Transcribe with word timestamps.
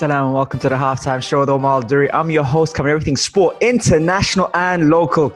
Salam 0.00 0.28
and 0.28 0.34
welcome 0.34 0.58
to 0.60 0.70
the 0.70 0.76
halftime 0.76 1.22
show 1.22 1.40
with 1.40 1.50
Omar 1.50 1.82
Duri. 1.82 2.10
I'm 2.10 2.30
your 2.30 2.42
host, 2.42 2.74
covering 2.74 2.94
everything 2.94 3.18
sport, 3.18 3.58
international 3.60 4.50
and 4.54 4.88
local. 4.88 5.28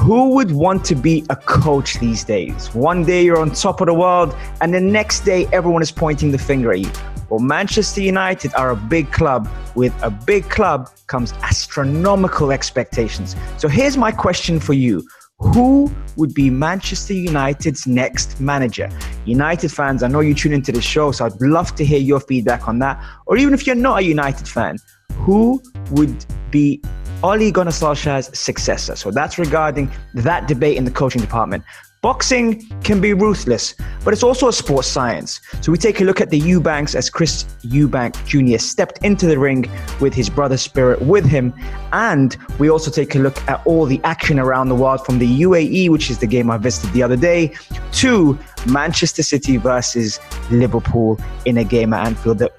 Who 0.00 0.30
would 0.30 0.50
want 0.50 0.84
to 0.86 0.96
be 0.96 1.24
a 1.30 1.36
coach 1.36 2.00
these 2.00 2.24
days? 2.24 2.74
One 2.74 3.04
day 3.04 3.24
you're 3.24 3.38
on 3.38 3.52
top 3.52 3.80
of 3.80 3.86
the 3.86 3.94
world, 3.94 4.34
and 4.60 4.74
the 4.74 4.80
next 4.80 5.20
day 5.20 5.46
everyone 5.52 5.80
is 5.80 5.92
pointing 5.92 6.32
the 6.32 6.38
finger 6.38 6.72
at 6.72 6.80
you. 6.80 6.90
Well, 7.30 7.38
Manchester 7.38 8.00
United 8.00 8.52
are 8.54 8.70
a 8.70 8.76
big 8.76 9.12
club. 9.12 9.48
With 9.76 9.94
a 10.02 10.10
big 10.10 10.50
club 10.50 10.90
comes 11.06 11.32
astronomical 11.44 12.50
expectations. 12.50 13.36
So 13.58 13.68
here's 13.68 13.96
my 13.96 14.10
question 14.10 14.58
for 14.58 14.72
you 14.72 15.06
who 15.38 15.90
would 16.16 16.32
be 16.32 16.50
Manchester 16.50 17.12
United's 17.12 17.86
next 17.86 18.40
manager? 18.40 18.88
United 19.24 19.70
fans, 19.70 20.02
I 20.02 20.08
know 20.08 20.20
you 20.20 20.34
tune 20.34 20.52
into 20.52 20.72
the 20.72 20.80
show, 20.80 21.12
so 21.12 21.26
I'd 21.26 21.40
love 21.40 21.74
to 21.76 21.84
hear 21.84 21.98
your 21.98 22.20
feedback 22.20 22.68
on 22.68 22.78
that. 22.80 23.02
Or 23.26 23.36
even 23.36 23.54
if 23.54 23.66
you're 23.66 23.76
not 23.76 23.98
a 24.00 24.02
United 24.02 24.48
fan, 24.48 24.78
who 25.16 25.62
would 25.90 26.24
be 26.50 26.80
Ole 27.22 27.50
Gunnar 27.50 27.72
Solskjaer's 27.72 28.36
successor? 28.38 28.96
So 28.96 29.10
that's 29.10 29.38
regarding 29.38 29.90
that 30.14 30.46
debate 30.46 30.76
in 30.76 30.84
the 30.84 30.90
coaching 30.90 31.20
department. 31.20 31.64
Boxing 32.04 32.68
can 32.82 33.00
be 33.00 33.14
ruthless, 33.14 33.74
but 34.04 34.12
it's 34.12 34.22
also 34.22 34.48
a 34.48 34.52
sports 34.52 34.86
science. 34.86 35.40
So 35.62 35.72
we 35.72 35.78
take 35.78 36.02
a 36.02 36.04
look 36.04 36.20
at 36.20 36.28
the 36.28 36.38
Eubanks 36.38 36.94
as 36.94 37.08
Chris 37.08 37.44
Eubank 37.62 38.12
Jr. 38.26 38.58
stepped 38.58 39.02
into 39.02 39.26
the 39.26 39.38
ring 39.38 39.70
with 40.02 40.12
his 40.12 40.28
brother 40.28 40.58
Spirit 40.58 41.00
with 41.00 41.24
him. 41.24 41.54
And 41.94 42.36
we 42.58 42.68
also 42.68 42.90
take 42.90 43.14
a 43.14 43.18
look 43.18 43.38
at 43.48 43.66
all 43.66 43.86
the 43.86 44.02
action 44.04 44.38
around 44.38 44.68
the 44.68 44.74
world 44.74 45.06
from 45.06 45.18
the 45.18 45.40
UAE, 45.44 45.88
which 45.88 46.10
is 46.10 46.18
the 46.18 46.26
game 46.26 46.50
I 46.50 46.58
visited 46.58 46.92
the 46.92 47.02
other 47.02 47.16
day, 47.16 47.54
to 47.92 48.38
Manchester 48.66 49.22
City 49.22 49.56
versus 49.56 50.20
Liverpool 50.50 51.18
in 51.46 51.56
a 51.56 51.64
game 51.64 51.94
at 51.94 52.06
Anfield 52.06 52.38
that 52.40 52.52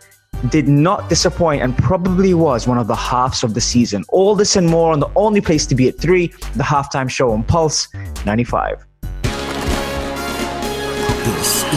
did 0.50 0.68
not 0.68 1.08
disappoint 1.08 1.62
and 1.62 1.78
probably 1.78 2.34
was 2.34 2.68
one 2.68 2.80
of 2.80 2.88
the 2.88 2.96
halves 2.96 3.44
of 3.44 3.54
the 3.54 3.62
season. 3.62 4.06
All 4.10 4.34
this 4.34 4.56
and 4.56 4.68
more 4.68 4.92
on 4.92 5.02
the 5.02 5.12
only 5.16 5.40
place 5.40 5.68
to 5.68 5.76
be 5.76 5.88
at 5.88 6.00
three, 6.00 6.34
the 6.56 6.64
halftime 6.64 7.12
show 7.12 7.30
on 7.30 7.44
Pulse 7.44 7.88
95. 8.26 8.84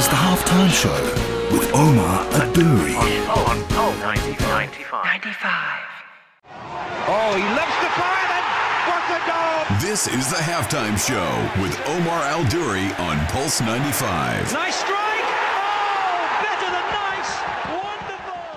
The 0.08 0.14
halftime 0.14 0.72
show 0.72 1.02
with 1.52 1.70
Omar 1.74 2.24
Aduri. 2.40 2.96
On 3.28 3.62
Pulse 3.68 3.98
95. 4.00 5.04
95. 5.04 5.88
Oh, 7.06 7.36
he 7.36 7.44
lifts 7.52 7.78
the 7.84 7.92
fire 7.92 8.28
and 8.32 8.46
what 8.88 9.04
a 9.12 9.20
goal! 9.28 9.68
This 9.82 10.08
is 10.08 10.30
the 10.30 10.40
halftime 10.40 10.96
show 10.96 11.28
with 11.62 11.78
Omar 11.88 12.22
Al 12.22 12.42
Duri 12.48 12.90
on 12.94 13.18
Pulse 13.26 13.60
95. 13.60 14.50
Nice 14.54 14.76
strike! 14.76 15.28
Oh, 15.60 16.24
better 16.40 16.70
than 16.72 16.88
nice! 17.04 17.32
Wonderful! 17.76 18.48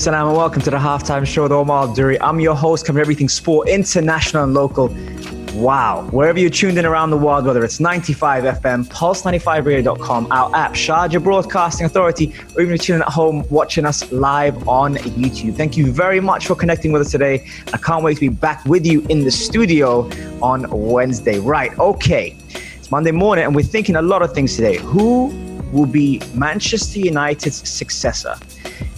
Salam 0.00 0.28
and 0.28 0.36
welcome 0.38 0.62
to 0.62 0.70
the 0.70 0.78
halftime 0.78 1.26
show 1.26 1.42
with 1.42 1.52
Omar 1.52 1.94
Duri. 1.94 2.18
I'm 2.22 2.40
your 2.40 2.54
host, 2.54 2.86
covering 2.86 3.02
everything 3.02 3.28
sport, 3.28 3.68
international 3.68 4.44
and 4.44 4.54
local. 4.54 4.88
Wow. 5.52 6.08
Wherever 6.10 6.38
you're 6.38 6.48
tuned 6.48 6.78
in 6.78 6.86
around 6.86 7.10
the 7.10 7.18
world, 7.18 7.44
whether 7.44 7.62
it's 7.62 7.80
95 7.80 8.44
FM, 8.44 8.86
pulse95radio.com, 8.86 10.32
our 10.32 10.56
app, 10.56 10.72
Sharjah 10.72 11.22
Broadcasting 11.22 11.84
Authority, 11.84 12.32
or 12.56 12.62
even 12.62 12.72
if 12.72 12.88
you're 12.88 12.96
tuning 12.96 13.02
at 13.02 13.08
home 13.08 13.44
watching 13.50 13.84
us 13.84 14.10
live 14.10 14.66
on 14.66 14.94
YouTube. 14.94 15.54
Thank 15.54 15.76
you 15.76 15.92
very 15.92 16.20
much 16.20 16.46
for 16.46 16.54
connecting 16.54 16.92
with 16.92 17.02
us 17.02 17.10
today. 17.10 17.46
I 17.74 17.76
can't 17.76 18.02
wait 18.02 18.14
to 18.14 18.20
be 18.20 18.30
back 18.30 18.64
with 18.64 18.86
you 18.86 19.04
in 19.10 19.22
the 19.22 19.30
studio 19.30 20.10
on 20.40 20.64
Wednesday. 20.70 21.38
Right. 21.40 21.78
Okay. 21.78 22.34
It's 22.48 22.90
Monday 22.90 23.12
morning, 23.12 23.44
and 23.44 23.54
we're 23.54 23.66
thinking 23.66 23.96
a 23.96 24.02
lot 24.02 24.22
of 24.22 24.32
things 24.32 24.56
today. 24.56 24.78
Who 24.78 25.26
will 25.72 25.84
be 25.84 26.22
Manchester 26.32 27.00
United's 27.00 27.68
successor? 27.68 28.34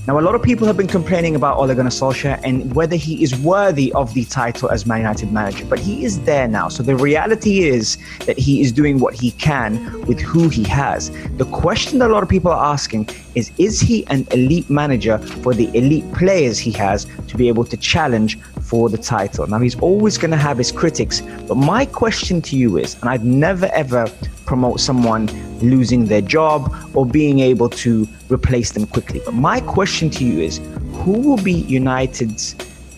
Now, 0.09 0.19
a 0.19 0.20
lot 0.20 0.34
of 0.34 0.43
people 0.43 0.66
have 0.66 0.76
been 0.76 0.88
complaining 0.88 1.37
about 1.37 1.59
Ole 1.59 1.72
Gunnar 1.75 1.91
Solskjaer 1.91 2.41
and 2.43 2.75
whether 2.75 2.97
he 2.97 3.22
is 3.22 3.37
worthy 3.38 3.93
of 3.93 4.12
the 4.15 4.25
title 4.25 4.69
as 4.69 4.84
Man 4.84 4.98
United 4.98 5.32
manager, 5.32 5.65
but 5.65 5.78
he 5.78 6.04
is 6.04 6.20
there 6.25 6.48
now. 6.48 6.69
So 6.69 6.82
the 6.82 6.97
reality 6.97 7.62
is 7.62 7.98
that 8.26 8.37
he 8.37 8.60
is 8.60 8.72
doing 8.72 8.98
what 8.98 9.15
he 9.15 9.31
can 9.32 10.00
with 10.06 10.21
who 10.21 10.48
he 10.48 10.65
has. 10.65 11.10
The 11.37 11.44
question 11.44 12.00
that 12.00 12.10
a 12.10 12.12
lot 12.12 12.25
of 12.25 12.28
people 12.28 12.50
are 12.50 12.72
asking 12.72 13.10
is 13.37 13.53
Is 13.59 13.78
he 13.78 14.04
an 14.09 14.26
elite 14.32 14.69
manager 14.69 15.19
for 15.19 15.54
the 15.54 15.69
elite 15.76 16.10
players 16.12 16.59
he 16.59 16.72
has 16.72 17.06
to 17.28 17.37
be 17.37 17.47
able 17.47 17.65
to 17.66 17.76
challenge 17.76 18.41
for 18.60 18.88
the 18.88 18.98
title? 18.98 19.47
Now, 19.47 19.60
he's 19.60 19.78
always 19.78 20.19
going 20.19 20.32
to 20.32 20.37
have 20.37 20.59
his 20.59 20.72
critics, 20.72 21.21
but 21.47 21.56
my 21.56 21.87
question 21.87 22.42
to 22.42 22.56
you 22.56 22.76
is, 22.76 22.97
and 23.00 23.09
I'd 23.09 23.25
never 23.25 23.66
ever 23.66 24.06
promote 24.47 24.81
someone 24.81 25.28
losing 25.60 26.06
their 26.06 26.21
job 26.21 26.75
or 26.92 27.06
being 27.06 27.38
able 27.38 27.69
to 27.69 28.09
replace 28.32 28.72
them 28.72 28.87
quickly. 28.87 29.20
But 29.25 29.34
my 29.34 29.60
question 29.60 30.10
to 30.10 30.25
you 30.25 30.41
is 30.41 30.60
who 30.93 31.12
will 31.12 31.43
be 31.43 31.53
United's 31.53 32.54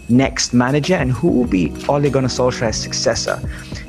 next 0.09 0.53
manager 0.53 0.95
and 0.95 1.11
who 1.11 1.28
will 1.28 1.47
be 1.47 1.72
Ole 1.89 2.11
Gunnar 2.11 2.28
Solskjaer's 2.28 2.77
successor? 2.77 3.41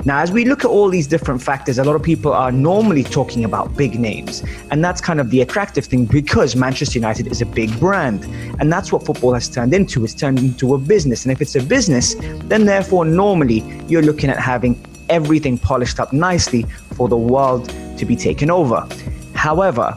Now, 0.04 0.20
as 0.20 0.30
we 0.30 0.44
look 0.44 0.64
at 0.64 0.70
all 0.70 0.88
these 0.88 1.08
different 1.08 1.42
factors, 1.42 1.78
a 1.78 1.84
lot 1.84 1.96
of 1.96 2.02
people 2.02 2.32
are 2.32 2.52
normally 2.52 3.02
talking 3.02 3.44
about 3.44 3.76
big 3.76 3.98
names. 3.98 4.44
And 4.70 4.84
that's 4.84 5.00
kind 5.00 5.20
of 5.20 5.30
the 5.30 5.40
attractive 5.40 5.86
thing 5.86 6.06
because 6.06 6.54
Manchester 6.54 6.98
United 6.98 7.26
is 7.26 7.42
a 7.42 7.46
big 7.46 7.76
brand. 7.80 8.24
And 8.60 8.72
that's 8.72 8.92
what 8.92 9.04
football 9.04 9.34
has 9.34 9.48
turned 9.48 9.74
into. 9.74 10.04
It's 10.04 10.14
turned 10.14 10.38
into 10.38 10.74
a 10.74 10.78
business. 10.78 11.24
And 11.24 11.32
if 11.32 11.40
it's 11.40 11.56
a 11.56 11.62
business, 11.62 12.14
then 12.44 12.66
therefore, 12.66 13.04
normally 13.04 13.64
you're 13.88 14.02
looking 14.02 14.30
at 14.30 14.38
having 14.38 14.80
everything 15.08 15.58
polished 15.58 15.98
up 15.98 16.12
nicely 16.12 16.62
for 16.94 17.08
the 17.08 17.16
world 17.16 17.68
to 17.98 18.04
be 18.04 18.14
taken 18.14 18.50
over. 18.50 18.86
However, 19.34 19.96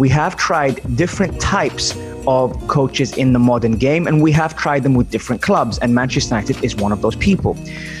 we 0.00 0.08
have 0.08 0.34
tried 0.34 0.80
different 0.96 1.38
types 1.38 1.94
of 2.26 2.56
coaches 2.68 3.14
in 3.18 3.34
the 3.34 3.38
modern 3.38 3.72
game 3.72 4.06
and 4.06 4.22
we 4.22 4.32
have 4.32 4.56
tried 4.56 4.82
them 4.82 4.94
with 4.94 5.10
different 5.10 5.42
clubs 5.42 5.78
and 5.80 5.94
Manchester 5.94 6.34
United 6.34 6.64
is 6.64 6.74
one 6.74 6.90
of 6.90 7.02
those 7.02 7.16
people. 7.16 7.54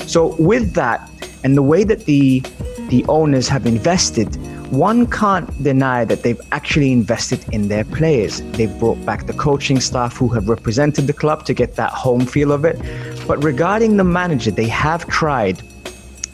So 0.06 0.34
with 0.36 0.72
that 0.72 0.98
and 1.44 1.58
the 1.58 1.62
way 1.62 1.84
that 1.84 2.06
the 2.06 2.42
the 2.88 3.04
owners 3.06 3.48
have 3.48 3.66
invested, 3.66 4.34
one 4.72 5.06
can't 5.06 5.48
deny 5.62 6.06
that 6.06 6.22
they've 6.22 6.40
actually 6.52 6.90
invested 6.90 7.44
in 7.52 7.68
their 7.68 7.84
players. 7.84 8.40
They've 8.56 8.76
brought 8.78 9.04
back 9.04 9.26
the 9.26 9.34
coaching 9.34 9.78
staff 9.78 10.16
who 10.16 10.28
have 10.28 10.48
represented 10.48 11.06
the 11.06 11.12
club 11.12 11.44
to 11.44 11.54
get 11.54 11.76
that 11.76 11.92
home 11.92 12.24
feel 12.24 12.50
of 12.50 12.64
it. 12.64 12.76
But 13.28 13.44
regarding 13.44 13.98
the 13.98 14.04
manager, 14.04 14.50
they 14.50 14.68
have 14.68 15.06
tried 15.06 15.62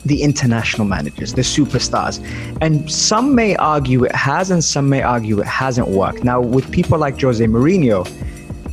the 0.06 0.22
international 0.22 0.86
managers, 0.86 1.34
the 1.34 1.42
superstars. 1.42 2.24
And 2.60 2.90
some 2.90 3.34
may 3.34 3.56
argue 3.56 4.04
it 4.04 4.14
has, 4.14 4.50
and 4.50 4.62
some 4.62 4.88
may 4.88 5.02
argue 5.02 5.40
it 5.40 5.46
hasn't 5.46 5.88
worked. 5.88 6.24
Now, 6.24 6.40
with 6.40 6.70
people 6.70 6.98
like 6.98 7.20
Jose 7.20 7.44
Mourinho, 7.44 8.08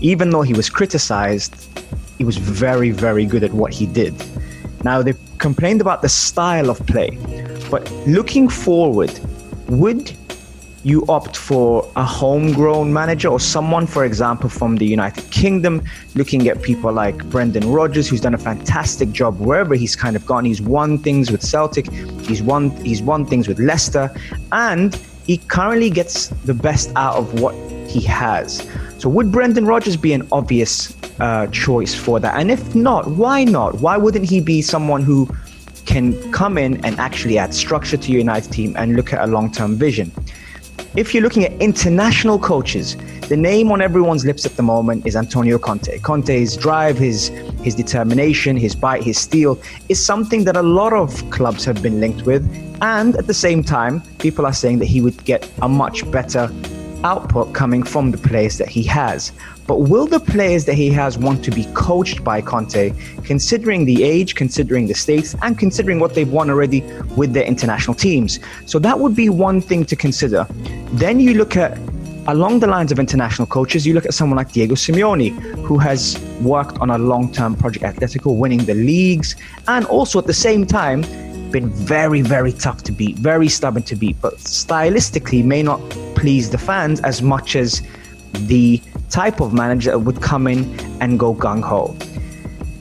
even 0.02 0.30
though 0.30 0.42
he 0.42 0.54
was 0.54 0.70
criticized, 0.70 1.56
he 2.18 2.24
was 2.24 2.38
very, 2.38 2.92
very 2.92 3.26
good 3.26 3.44
at 3.44 3.54
what 3.54 3.74
he 3.74 3.86
did. 3.86 4.14
Now, 4.84 5.02
they 5.02 5.14
complained 5.38 5.82
about 5.82 6.02
the 6.02 6.10
style 6.10 6.70
of 6.70 6.86
play, 6.88 7.18
but 7.72 7.90
looking 8.06 8.50
forward, 8.50 9.12
would 9.68 10.12
you 10.84 11.06
opt 11.08 11.38
for 11.38 11.90
a 11.96 12.04
homegrown 12.04 12.92
manager 12.92 13.30
or 13.30 13.40
someone, 13.40 13.88
for 13.88 14.04
example, 14.04 14.50
from 14.50 14.76
the 14.76 14.86
United 14.86 15.30
Kingdom, 15.32 15.82
looking 16.16 16.48
at 16.50 16.62
people 16.62 16.92
like 16.92 17.18
Brendan 17.30 17.72
Rodgers, 17.72 18.10
who's 18.10 18.22
done 18.22 18.34
a 18.34 18.38
fantastic 18.38 19.12
job 19.12 19.40
wherever 19.40 19.76
he's 19.76 19.96
kind 19.96 20.16
of 20.16 20.26
gone. 20.26 20.44
He's 20.44 20.62
won 20.62 20.98
things 20.98 21.32
with 21.32 21.42
Celtic, 21.42 21.90
he's 22.22 22.42
won 22.42 22.70
he's 22.84 23.02
won 23.02 23.26
things 23.26 23.48
with 23.48 23.60
Leicester, 23.60 24.14
and 24.52 24.94
he 25.26 25.38
currently 25.38 25.90
gets 25.90 26.28
the 26.46 26.54
best 26.54 26.92
out 26.98 27.16
of 27.16 27.40
what 27.40 27.56
he 27.88 28.02
has. 28.02 28.68
So 28.98 29.08
would 29.10 29.32
Brendan 29.32 29.66
Rodgers 29.66 29.96
be 29.96 30.14
an 30.14 30.28
obvious 30.32 30.96
uh, 31.20 31.48
choice 31.48 31.96
for 31.96 32.20
that? 32.20 32.38
And 32.38 32.52
if 32.52 32.76
not, 32.76 33.08
why 33.08 33.46
not? 33.46 33.76
Why 33.76 33.96
wouldn't 33.96 34.26
he 34.26 34.42
be 34.42 34.62
someone 34.62 35.02
who 35.02 35.30
can 35.86 36.32
come 36.32 36.58
in 36.58 36.84
and 36.86 36.98
actually 37.00 37.38
add 37.38 37.54
structure 37.54 37.98
to 37.98 38.12
your 38.12 38.20
United 38.20 38.52
team 38.52 38.76
and 38.78 38.96
look 38.96 39.14
at 39.14 39.22
a 39.22 39.28
long-term 39.28 39.76
vision? 39.76 40.12
If 40.96 41.12
you're 41.12 41.24
looking 41.24 41.44
at 41.44 41.60
international 41.60 42.38
coaches, 42.38 42.96
the 43.28 43.36
name 43.36 43.72
on 43.72 43.82
everyone's 43.82 44.26
lips 44.26 44.46
at 44.46 44.56
the 44.58 44.62
moment 44.62 45.08
is 45.08 45.16
Antonio 45.16 45.58
Conte. 45.58 45.98
Conte's 46.00 46.56
drive, 46.56 47.00
his 47.00 47.30
his 47.64 47.74
determination, 47.74 48.56
his 48.58 48.76
bite, 48.76 49.02
his 49.02 49.18
steel 49.18 49.60
is 49.90 50.04
something 50.04 50.44
that 50.44 50.56
a 50.56 50.62
lot 50.62 50.94
of 50.94 51.28
clubs 51.32 51.66
have 51.66 51.82
been 51.82 52.00
linked 52.00 52.28
with. 52.28 52.44
And 52.84 53.16
at 53.16 53.26
the 53.26 53.34
same 53.34 53.64
time, 53.64 54.02
people 54.20 54.46
are 54.46 54.54
saying 54.54 54.78
that 54.80 54.86
he 54.86 55.02
would 55.02 55.26
get 55.26 55.50
a 55.64 55.68
much 55.68 56.10
better 56.12 56.48
output 57.04 57.54
coming 57.54 57.84
from 57.84 58.12
the 58.12 58.18
players 58.18 58.58
that 58.58 58.70
he 58.70 58.84
has. 58.84 59.32
But 59.66 59.82
will 59.82 60.08
the 60.08 60.20
players 60.20 60.66
that 60.66 60.76
he 60.76 60.90
has 60.90 61.18
want 61.18 61.44
to 61.46 61.52
be 61.52 61.66
coached 61.74 62.24
by 62.24 62.42
Conte, 62.42 62.94
considering 63.24 63.86
the 63.86 64.04
age, 64.04 64.36
considering 64.36 64.88
the 64.88 64.94
stakes, 64.94 65.36
and 65.42 65.58
considering 65.58 66.00
what 66.00 66.16
they've 66.16 66.32
won 66.32 66.50
already 66.50 66.82
with 67.16 67.34
their 67.34 67.46
international 67.46 67.96
teams? 67.96 68.40
So 68.66 68.80
that 68.80 69.00
would 69.00 69.16
be 69.16 69.30
one 69.30 69.62
thing 69.62 69.86
to 69.86 69.96
consider. 69.96 70.46
Then 70.94 71.20
you 71.20 71.34
look 71.36 71.56
at 71.56 71.78
along 72.28 72.60
the 72.60 72.68
lines 72.68 72.92
of 72.92 73.00
international 73.00 73.46
coaches, 73.48 73.86
you 73.86 73.94
look 73.94 74.06
at 74.06 74.14
someone 74.14 74.38
like 74.38 74.52
Diego 74.52 74.76
Simeone, 74.76 75.32
who 75.66 75.78
has 75.78 76.20
worked 76.42 76.80
on 76.80 76.90
a 76.90 76.98
long 76.98 77.32
term 77.32 77.56
project 77.56 77.84
at 77.84 77.96
Atletico, 77.96 78.36
winning 78.38 78.64
the 78.66 78.74
leagues, 78.74 79.36
and 79.68 79.86
also 79.86 80.20
at 80.20 80.28
the 80.28 80.34
same 80.34 80.66
time, 80.66 81.04
been 81.54 81.70
very, 81.70 82.22
very 82.22 82.52
tough 82.52 82.84
to 82.84 82.92
beat, 82.92 83.16
very 83.16 83.48
stubborn 83.48 83.84
to 83.84 83.96
beat, 83.96 84.20
but 84.20 84.34
stylistically 84.40 85.46
may 85.46 85.64
not 85.64 85.80
please 86.16 86.50
the 86.50 86.58
fans 86.58 87.00
as 87.02 87.22
much 87.22 87.56
as 87.56 87.82
the 88.48 88.82
type 89.10 89.40
of 89.40 89.54
manager 89.54 89.92
that 89.92 90.00
would 90.00 90.22
come 90.22 90.48
in 90.48 90.62
and 91.00 91.18
go 91.18 91.34
gung 91.34 91.64
ho. 91.64 91.96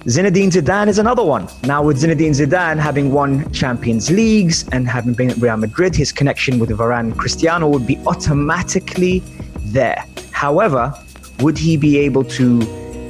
Zinedine 0.07 0.51
Zidane 0.51 0.89
is 0.89 0.99
another 0.99 1.23
one. 1.23 1.47
Now, 1.63 1.81
with 1.85 2.03
Zinedine 2.03 2.35
Zidane 2.35 2.79
having 2.81 3.13
won 3.13 3.49
Champions 3.53 4.11
Leagues 4.11 4.67
and 4.73 4.89
having 4.89 5.13
been 5.13 5.31
at 5.31 5.37
Real 5.37 5.57
Madrid, 5.57 5.95
his 5.95 6.11
connection 6.11 6.59
with 6.59 6.71
Varane 6.71 7.17
Cristiano 7.17 7.69
would 7.69 7.87
be 7.87 7.99
automatically 8.07 9.23
there. 9.67 10.05
However, 10.33 10.93
would 11.39 11.57
he 11.57 11.77
be 11.77 11.99
able 11.99 12.25
to 12.41 12.61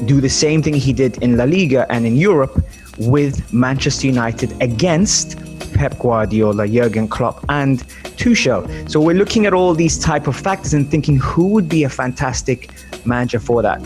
do 0.05 0.21
the 0.21 0.29
same 0.29 0.63
thing 0.63 0.75
he 0.75 0.93
did 0.93 1.23
in 1.23 1.39
La 1.39 1.45
Liga 1.45 1.87
and 1.91 2.05
in 2.05 2.17
Europe 2.17 2.63
with 2.99 3.51
Manchester 3.53 4.09
United 4.09 4.55
against 4.61 5.39
Pep 5.73 5.99
Guardiola, 5.99 6.67
Jurgen 6.69 7.09
Klopp, 7.09 7.45
and 7.49 7.81
Tuchel? 8.17 8.91
So 8.91 9.01
we're 9.01 9.17
looking 9.17 9.47
at 9.47 9.55
all 9.55 9.75
these 9.75 9.99
type 9.99 10.27
of 10.27 10.37
factors 10.37 10.75
and 10.75 10.91
thinking 10.91 11.19
who 11.19 11.49
would 11.49 11.69
be 11.69 11.85
a 11.85 11.89
fantastic 11.89 12.71
manager 13.05 13.41
for 13.41 13.63
that. 13.63 13.81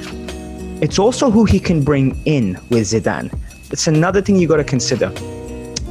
It's 0.82 0.98
also 0.98 1.30
who 1.30 1.44
he 1.44 1.58
can 1.58 1.82
bring 1.82 2.20
in 2.26 2.54
with 2.68 2.82
Zidane. 2.84 3.32
It's 3.70 3.86
another 3.86 4.20
thing 4.20 4.36
you 4.36 4.46
got 4.46 4.58
to 4.58 4.64
consider. 4.64 5.10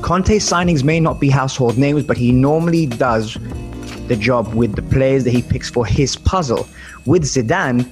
Conte's 0.01 0.47
signings 0.47 0.83
may 0.83 0.99
not 0.99 1.19
be 1.19 1.29
household 1.29 1.77
names, 1.77 2.03
but 2.03 2.17
he 2.17 2.31
normally 2.31 2.85
does 2.85 3.37
the 4.07 4.15
job 4.15 4.53
with 4.53 4.75
the 4.75 4.83
players 4.83 5.23
that 5.23 5.31
he 5.31 5.41
picks 5.41 5.69
for 5.69 5.85
his 5.85 6.15
puzzle. 6.15 6.67
With 7.05 7.23
Zidane, 7.23 7.85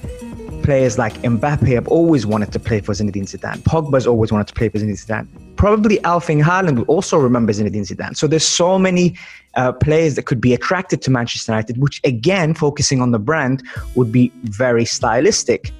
players 0.62 0.96
like 0.96 1.14
Mbappe 1.22 1.74
have 1.74 1.88
always 1.88 2.24
wanted 2.24 2.52
to 2.52 2.60
play 2.60 2.80
for 2.80 2.92
Zinedine 2.92 3.24
Zidane. 3.24 3.58
Pogba's 3.58 4.06
always 4.06 4.30
wanted 4.30 4.46
to 4.46 4.54
play 4.54 4.68
for 4.68 4.78
Zinedine 4.78 5.04
Zidane. 5.04 5.26
Probably 5.56 5.98
Erling 6.04 6.40
Haaland 6.40 6.76
will 6.76 6.84
also 6.84 7.16
remember 7.18 7.52
Zinedine 7.52 7.86
Zidane. 7.86 8.16
So 8.16 8.26
there's 8.26 8.46
so 8.46 8.78
many 8.78 9.16
uh, 9.54 9.72
players 9.72 10.14
that 10.16 10.26
could 10.26 10.40
be 10.40 10.52
attracted 10.52 11.02
to 11.02 11.10
Manchester 11.10 11.52
United, 11.52 11.78
which 11.78 12.00
again, 12.04 12.54
focusing 12.54 13.00
on 13.00 13.12
the 13.12 13.18
brand, 13.18 13.62
would 13.94 14.10
be 14.10 14.32
very 14.44 14.84
stylistic. 14.84 15.72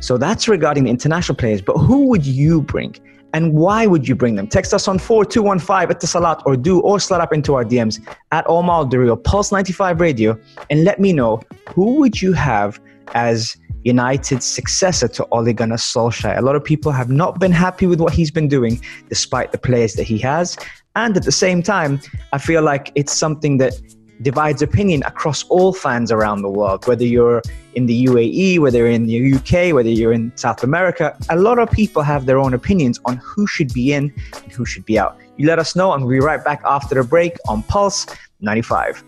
So 0.00 0.18
that's 0.18 0.48
regarding 0.48 0.84
the 0.84 0.90
international 0.90 1.36
players. 1.36 1.60
But 1.60 1.78
who 1.78 2.06
would 2.08 2.26
you 2.26 2.62
bring? 2.62 2.96
And 3.34 3.54
why 3.54 3.86
would 3.86 4.06
you 4.06 4.14
bring 4.14 4.34
them? 4.34 4.46
Text 4.46 4.74
us 4.74 4.86
on 4.88 4.98
4215 4.98 5.90
at 5.90 6.00
the 6.00 6.06
Salat 6.06 6.42
or 6.44 6.56
do 6.56 6.80
or 6.80 7.00
slide 7.00 7.20
up 7.20 7.32
into 7.32 7.54
our 7.54 7.64
DMs 7.64 8.00
at 8.30 8.44
Omar 8.46 8.84
Durio, 8.84 9.22
Pulse 9.22 9.52
95 9.52 10.00
Radio, 10.00 10.38
and 10.68 10.84
let 10.84 11.00
me 11.00 11.12
know 11.12 11.40
who 11.74 11.94
would 12.00 12.20
you 12.20 12.32
have 12.32 12.78
as 13.14 13.56
United's 13.84 14.44
successor 14.44 15.08
to 15.08 15.26
Ole 15.32 15.52
Gunnar 15.52 15.76
Solskjaer. 15.76 16.38
A 16.38 16.42
lot 16.42 16.56
of 16.56 16.64
people 16.64 16.92
have 16.92 17.10
not 17.10 17.38
been 17.40 17.52
happy 17.52 17.86
with 17.86 18.00
what 18.00 18.12
he's 18.12 18.30
been 18.30 18.48
doing, 18.48 18.80
despite 19.08 19.52
the 19.52 19.58
players 19.58 19.94
that 19.94 20.04
he 20.04 20.18
has. 20.18 20.56
And 20.94 21.16
at 21.16 21.24
the 21.24 21.32
same 21.32 21.62
time, 21.62 22.00
I 22.32 22.38
feel 22.38 22.62
like 22.62 22.92
it's 22.94 23.16
something 23.16 23.58
that 23.58 23.74
divides 24.20 24.62
opinion 24.62 25.02
across 25.04 25.42
all 25.44 25.72
fans 25.72 26.12
around 26.12 26.42
the 26.42 26.48
world, 26.48 26.86
whether 26.86 27.04
you're 27.04 27.42
in 27.74 27.86
the 27.86 28.04
UAE, 28.06 28.58
whether 28.60 28.78
you're 28.78 28.88
in 28.88 29.06
the 29.06 29.34
UK, 29.34 29.74
whether 29.74 29.88
you're 29.88 30.12
in 30.12 30.32
South 30.36 30.62
America. 30.62 31.16
A 31.30 31.36
lot 31.36 31.58
of 31.58 31.70
people 31.70 32.02
have 32.02 32.26
their 32.26 32.38
own 32.38 32.54
opinions 32.54 33.00
on 33.04 33.16
who 33.16 33.46
should 33.46 33.72
be 33.72 33.92
in 33.92 34.12
and 34.42 34.52
who 34.52 34.64
should 34.64 34.84
be 34.84 34.98
out. 34.98 35.18
You 35.36 35.46
let 35.46 35.58
us 35.58 35.74
know, 35.74 35.92
and 35.92 36.04
we'll 36.04 36.20
be 36.20 36.24
right 36.24 36.44
back 36.44 36.62
after 36.64 36.94
the 36.94 37.04
break 37.04 37.36
on 37.48 37.62
Pulse 37.64 38.06
95. 38.40 39.02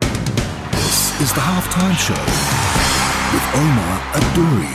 This 0.00 1.20
is 1.20 1.32
the 1.34 1.40
halftime 1.40 1.96
show 1.96 2.59
with 3.32 3.46
Omar 3.54 3.94
Adouri. 4.18 4.74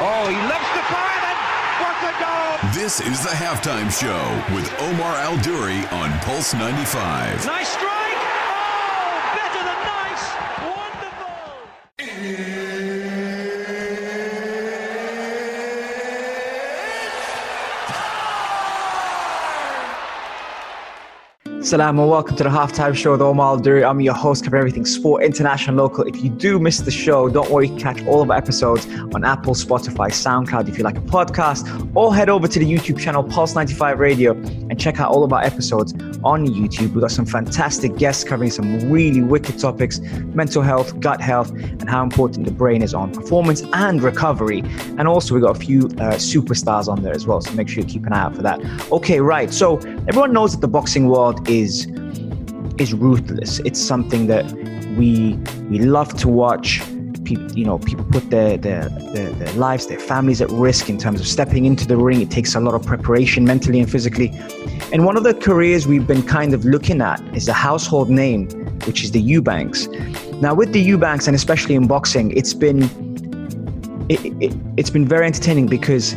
Oh, 0.00 0.24
he 0.28 0.36
the 0.72 0.82
fire 0.88 1.20
then. 1.20 1.36
What 1.84 1.96
a 2.00 2.12
goal! 2.18 2.56
This 2.72 3.00
is 3.00 3.22
the 3.22 3.30
halftime 3.30 3.90
show 3.92 4.24
with 4.54 4.66
Omar 4.80 5.16
Al 5.16 5.36
Duri 5.42 5.84
on 5.88 6.12
Pulse 6.20 6.54
95. 6.54 7.44
Nice 7.46 7.68
strike! 7.68 8.20
Oh, 8.56 9.20
better 9.36 9.64
than 9.68 9.80
nice! 9.84 10.24
Wonderful! 10.72 11.34
Salam 21.64 21.98
and 21.98 22.10
welcome 22.10 22.36
to 22.36 22.44
the 22.44 22.50
halftime 22.50 22.94
show 22.94 23.12
with 23.12 23.22
Omar 23.22 23.56
Duri. 23.56 23.86
I'm 23.86 23.98
your 24.02 24.12
host, 24.12 24.44
cover 24.44 24.58
everything 24.58 24.84
sport, 24.84 25.24
international, 25.24 25.76
local. 25.76 26.04
If 26.04 26.22
you 26.22 26.28
do 26.28 26.58
miss 26.58 26.76
the 26.80 26.90
show, 26.90 27.30
don't 27.30 27.50
worry, 27.50 27.70
catch 27.78 28.04
all 28.04 28.20
of 28.20 28.30
our 28.30 28.36
episodes 28.36 28.86
on 29.14 29.24
Apple, 29.24 29.54
Spotify, 29.54 30.10
SoundCloud 30.10 30.68
if 30.68 30.76
you 30.76 30.84
like 30.84 30.98
a 30.98 31.00
podcast, 31.00 31.90
or 31.94 32.14
head 32.14 32.28
over 32.28 32.46
to 32.46 32.58
the 32.58 32.70
YouTube 32.70 33.00
channel 33.00 33.24
Pulse 33.24 33.54
95 33.54 33.98
Radio 33.98 34.32
and 34.32 34.78
check 34.78 35.00
out 35.00 35.10
all 35.10 35.24
of 35.24 35.32
our 35.32 35.42
episodes 35.42 35.94
on 36.24 36.46
YouTube. 36.46 36.92
We've 36.92 37.00
got 37.00 37.10
some 37.10 37.26
fantastic 37.26 37.96
guests 37.96 38.24
covering 38.24 38.50
some 38.50 38.90
really 38.90 39.22
wicked 39.22 39.58
topics 39.58 40.00
mental 40.34 40.62
health, 40.62 40.98
gut 41.00 41.20
health, 41.20 41.50
and 41.50 41.88
how 41.88 42.02
important 42.02 42.46
the 42.46 42.52
brain 42.52 42.82
is 42.82 42.94
on 42.94 43.12
performance 43.12 43.62
and 43.72 44.02
recovery. 44.02 44.60
And 44.98 45.06
also, 45.06 45.34
we've 45.34 45.42
got 45.42 45.56
a 45.56 45.60
few 45.60 45.80
uh, 45.80 46.16
superstars 46.16 46.88
on 46.88 47.02
there 47.02 47.14
as 47.14 47.26
well, 47.26 47.40
so 47.40 47.52
make 47.52 47.68
sure 47.68 47.82
you 47.82 47.88
keep 47.88 48.06
an 48.06 48.12
eye 48.12 48.20
out 48.20 48.34
for 48.34 48.42
that. 48.42 48.60
Okay, 48.90 49.20
right. 49.20 49.52
So, 49.52 49.78
everyone 50.08 50.32
knows 50.32 50.52
that 50.52 50.60
the 50.60 50.68
boxing 50.68 51.08
world 51.08 51.48
is 51.48 51.86
is 52.78 52.92
ruthless. 52.92 53.60
It's 53.60 53.80
something 53.80 54.26
that 54.26 54.44
we 54.98 55.34
we 55.70 55.78
love 55.78 56.14
to 56.18 56.28
watch. 56.28 56.82
People, 57.24 57.50
you 57.52 57.64
know, 57.64 57.78
people 57.78 58.04
put 58.04 58.28
their, 58.30 58.56
their 58.56 58.88
their 58.88 59.30
their 59.30 59.52
lives, 59.54 59.86
their 59.86 59.98
families 59.98 60.40
at 60.40 60.50
risk 60.50 60.90
in 60.90 60.98
terms 60.98 61.20
of 61.20 61.26
stepping 61.26 61.64
into 61.64 61.86
the 61.86 61.96
ring. 61.96 62.20
It 62.20 62.30
takes 62.30 62.54
a 62.54 62.60
lot 62.60 62.74
of 62.74 62.84
preparation, 62.84 63.44
mentally 63.44 63.80
and 63.80 63.90
physically. 63.90 64.30
And 64.92 65.04
one 65.04 65.16
of 65.16 65.24
the 65.24 65.34
careers 65.34 65.86
we've 65.86 66.06
been 66.06 66.22
kind 66.22 66.54
of 66.54 66.64
looking 66.64 67.00
at 67.00 67.20
is 67.34 67.46
the 67.46 67.52
household 67.52 68.10
name, 68.10 68.48
which 68.86 69.02
is 69.02 69.10
the 69.10 69.20
Eubanks. 69.20 69.88
Now, 70.40 70.54
with 70.54 70.72
the 70.72 70.80
Eubanks, 70.80 71.26
and 71.26 71.34
especially 71.34 71.74
in 71.74 71.86
boxing, 71.86 72.30
it's 72.36 72.54
been 72.54 72.82
it, 74.08 74.24
it, 74.42 74.54
it's 74.76 74.90
been 74.90 75.08
very 75.08 75.26
entertaining 75.26 75.66
because 75.66 76.14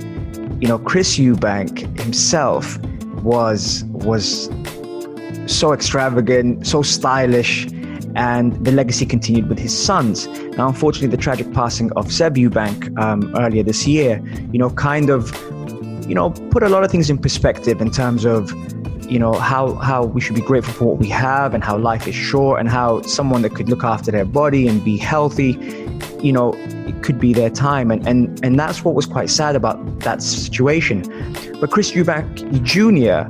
you 0.62 0.68
know 0.68 0.80
Chris 0.80 1.18
Eubank 1.18 2.00
himself 2.00 2.78
was 3.24 3.84
was 3.86 4.50
so 5.48 5.74
extravagant, 5.74 6.68
so 6.68 6.82
stylish, 6.82 7.68
and 8.18 8.66
the 8.66 8.72
legacy 8.72 9.06
continued 9.06 9.48
with 9.48 9.60
his 9.60 9.78
sons. 9.78 10.28
Now, 10.58 10.68
unfortunately, 10.68 11.10
the 11.10 11.22
tragic 11.22 11.54
passing 11.54 11.92
of 11.94 12.12
Seb 12.12 12.36
Eubank 12.36 12.98
um, 13.00 13.34
earlier 13.38 13.62
this 13.62 13.86
year, 13.86 14.22
you 14.52 14.58
know, 14.58 14.72
kind 14.72 15.12
of, 15.12 15.32
you 16.10 16.16
know, 16.16 16.32
put 16.50 16.64
a 16.64 16.70
lot 16.70 16.84
of 16.84 16.90
things 16.90 17.12
in 17.12 17.20
perspective 17.20 17.80
in 17.80 17.92
terms 17.92 18.26
of, 18.26 18.52
you 19.06 19.20
know, 19.20 19.34
how 19.34 19.76
how 19.76 20.04
we 20.04 20.20
should 20.20 20.36
be 20.36 20.42
grateful 20.42 20.74
for 20.74 20.86
what 20.86 20.98
we 20.98 21.08
have 21.08 21.54
and 21.54 21.64
how 21.64 21.78
life 21.78 22.08
is 22.08 22.16
short 22.16 22.60
and 22.60 22.68
how 22.68 23.04
someone 23.04 23.44
that 23.44 23.54
could 23.54 23.70
look 23.70 23.84
after 23.84 24.12
their 24.12 24.26
body 24.26 24.68
and 24.68 24.84
be 24.84 24.98
healthy, 24.98 25.52
you 26.22 26.34
know, 26.34 26.54
it 26.88 27.04
could 27.04 27.20
be 27.20 27.34
their 27.34 27.52
time. 27.52 27.92
And 27.92 28.06
and 28.08 28.44
and 28.44 28.60
that's 28.60 28.84
what 28.84 28.96
was 28.96 29.06
quite 29.06 29.30
sad 29.30 29.56
about 29.56 30.00
that 30.00 30.24
situation. 30.24 31.04
But 31.62 31.70
Chris 31.70 31.92
Eubank 31.92 32.52
Jr 32.64 33.30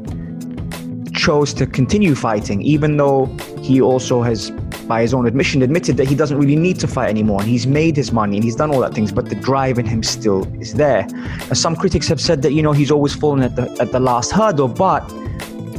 chose 1.18 1.54
to 1.56 1.66
continue 1.66 2.16
fighting, 2.16 2.62
even 2.62 2.96
though 2.98 3.26
he 3.62 3.82
also 3.82 4.22
has, 4.22 4.52
by 4.88 5.02
his 5.02 5.14
own 5.14 5.26
admission, 5.28 5.62
admitted 5.62 5.98
that 5.98 6.08
he 6.08 6.16
doesn't 6.16 6.38
really 6.38 6.56
need 6.56 6.80
to 6.80 6.88
fight 6.88 7.10
anymore. 7.10 7.42
And 7.42 7.50
he's 7.50 7.68
made 7.68 7.96
his 7.96 8.12
money 8.12 8.38
and 8.38 8.44
he's 8.44 8.56
done 8.56 8.72
all 8.72 8.80
that 8.82 8.94
things, 8.94 9.12
but 9.12 9.30
the 9.30 9.36
drive 9.36 9.80
in 9.80 9.86
him 9.86 10.04
still 10.04 10.48
is 10.62 10.76
there. 10.76 11.06
Now, 11.08 11.54
some 11.54 11.76
critics 11.76 12.08
have 12.08 12.22
said 12.22 12.42
that, 12.44 12.54
you 12.54 12.62
know, 12.62 12.72
he's 12.72 12.92
always 12.92 13.14
fallen 13.14 13.44
at 13.44 13.56
the, 13.56 13.70
at 13.80 13.92
the 13.92 14.00
last 14.00 14.32
hurdle, 14.32 14.68
but 14.68 15.04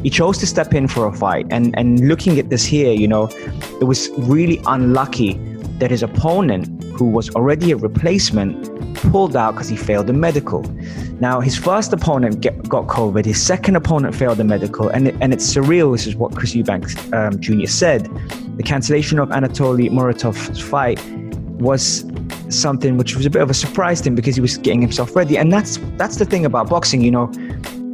he 0.03 0.11
chose 0.11 0.39
to 0.39 0.47
step 0.47 0.75
in 0.75 0.87
for 0.89 1.07
a 1.07 1.13
fight. 1.13 1.47
And, 1.51 1.77
and 1.79 2.07
looking 2.07 2.39
at 2.39 2.51
this 2.51 2.65
here, 2.65 2.93
you 2.93 3.09
know, 3.09 3.29
it 3.81 3.85
was 3.85 4.11
really 4.19 4.61
unlucky 4.67 5.35
that 5.79 5.91
his 5.91 6.03
opponent, 6.03 6.83
who 6.95 7.07
was 7.07 7.31
already 7.31 7.73
a 7.73 7.77
replacement, 7.77 8.79
pulled 9.11 9.37
out 9.37 9.53
because 9.53 9.69
he 9.69 9.77
failed 9.77 10.07
the 10.07 10.13
medical. 10.13 10.63
Now, 11.21 11.41
his 11.41 11.57
first 11.57 11.93
opponent 11.93 12.41
get, 12.41 12.69
got 12.69 12.87
COVID, 12.87 13.25
his 13.25 13.41
second 13.41 13.77
opponent 13.77 14.15
failed 14.15 14.39
the 14.39 14.45
medical, 14.45 14.89
and, 14.89 15.09
and 15.23 15.33
it's 15.33 15.53
surreal. 15.53 15.93
This 15.93 16.07
is 16.07 16.17
what 16.17 16.35
Chris 16.35 16.55
Eubanks 16.55 16.97
um, 17.13 17.41
Jr. 17.41 17.67
said. 17.67 18.09
The 18.59 18.65
cancellation 18.65 19.21
of 19.21 19.29
Anatoly 19.29 19.89
Muratov's 19.89 20.61
fight 20.61 21.01
was 21.61 22.05
something 22.49 22.97
which 22.97 23.15
was 23.15 23.25
a 23.25 23.31
bit 23.31 23.41
of 23.41 23.51
a 23.51 23.55
surprise 23.55 24.01
to 24.01 24.09
him 24.09 24.17
because 24.17 24.35
he 24.35 24.41
was 24.41 24.59
getting 24.59 24.83
himself 24.83 25.15
ready. 25.15 25.39
And 25.39 25.53
that's 25.53 25.79
that's 25.97 26.17
the 26.17 26.25
thing 26.25 26.45
about 26.45 26.69
boxing, 26.69 27.01
you 27.01 27.13
know, 27.13 27.31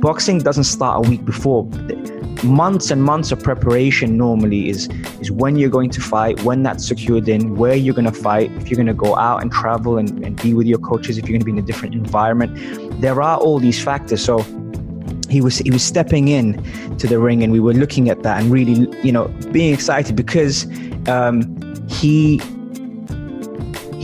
boxing 0.00 0.38
doesn't 0.38 0.64
start 0.64 1.04
a 1.04 1.08
week 1.08 1.22
before. 1.22 1.68
Months 2.42 2.90
and 2.90 3.02
months 3.04 3.30
of 3.30 3.42
preparation 3.42 4.16
normally 4.16 4.70
is 4.70 4.88
is 5.20 5.30
when 5.30 5.56
you're 5.56 5.68
going 5.68 5.90
to 5.90 6.00
fight, 6.00 6.42
when 6.44 6.62
that's 6.62 6.88
secured 6.88 7.28
in, 7.28 7.56
where 7.56 7.74
you're 7.74 7.94
going 7.94 8.06
to 8.06 8.20
fight, 8.28 8.50
if 8.52 8.70
you're 8.70 8.76
going 8.76 8.86
to 8.86 8.94
go 8.94 9.16
out 9.16 9.42
and 9.42 9.52
travel 9.52 9.98
and, 9.98 10.24
and 10.24 10.40
be 10.40 10.54
with 10.54 10.66
your 10.66 10.78
coaches, 10.78 11.18
if 11.18 11.28
you're 11.28 11.38
going 11.38 11.40
to 11.40 11.44
be 11.44 11.52
in 11.52 11.58
a 11.58 11.62
different 11.62 11.94
environment. 11.94 13.00
There 13.02 13.20
are 13.20 13.36
all 13.36 13.58
these 13.58 13.82
factors. 13.84 14.24
So 14.24 14.38
he 15.34 15.40
was 15.40 15.58
he 15.58 15.70
was 15.70 15.82
stepping 15.82 16.28
in 16.28 16.46
to 16.98 17.06
the 17.06 17.18
ring 17.18 17.42
and 17.42 17.52
we 17.52 17.60
were 17.60 17.74
looking 17.74 18.08
at 18.08 18.22
that 18.22 18.40
and 18.40 18.52
really 18.52 18.76
you 19.02 19.10
know 19.10 19.26
being 19.50 19.74
excited 19.74 20.14
because 20.14 20.66
um, 21.08 21.36
he 21.88 22.40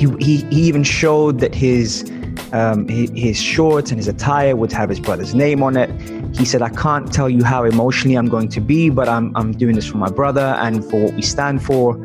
he, 0.01 0.07
he, 0.19 0.37
he 0.51 0.63
even 0.63 0.83
showed 0.83 1.41
that 1.41 1.55
his, 1.55 2.11
um, 2.53 2.89
his, 2.89 3.39
shorts 3.39 3.91
and 3.91 3.99
his 3.99 4.09
attire 4.09 4.57
would 4.57 4.73
have 4.73 4.89
his 4.89 4.99
brother's 4.99 5.35
name 5.35 5.63
on 5.63 5.77
it. 5.77 5.91
He 6.35 6.47
said, 6.47 6.63
"I 6.63 6.71
can't 6.71 7.13
tell 7.13 7.29
you 7.29 7.45
how 7.45 7.65
emotionally 7.65 8.17
I'm 8.17 8.29
going 8.29 8.49
to 8.49 8.61
be, 8.61 8.89
but 8.89 9.09
I'm 9.09 9.37
I'm 9.37 9.53
doing 9.53 9.75
this 9.75 9.87
for 9.87 9.99
my 9.99 10.09
brother 10.11 10.57
and 10.65 10.83
for 10.89 11.05
what 11.05 11.15
we 11.15 11.23
stand 11.23 11.63
for." 11.63 11.97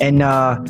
And 0.00 0.22
uh, 0.22 0.62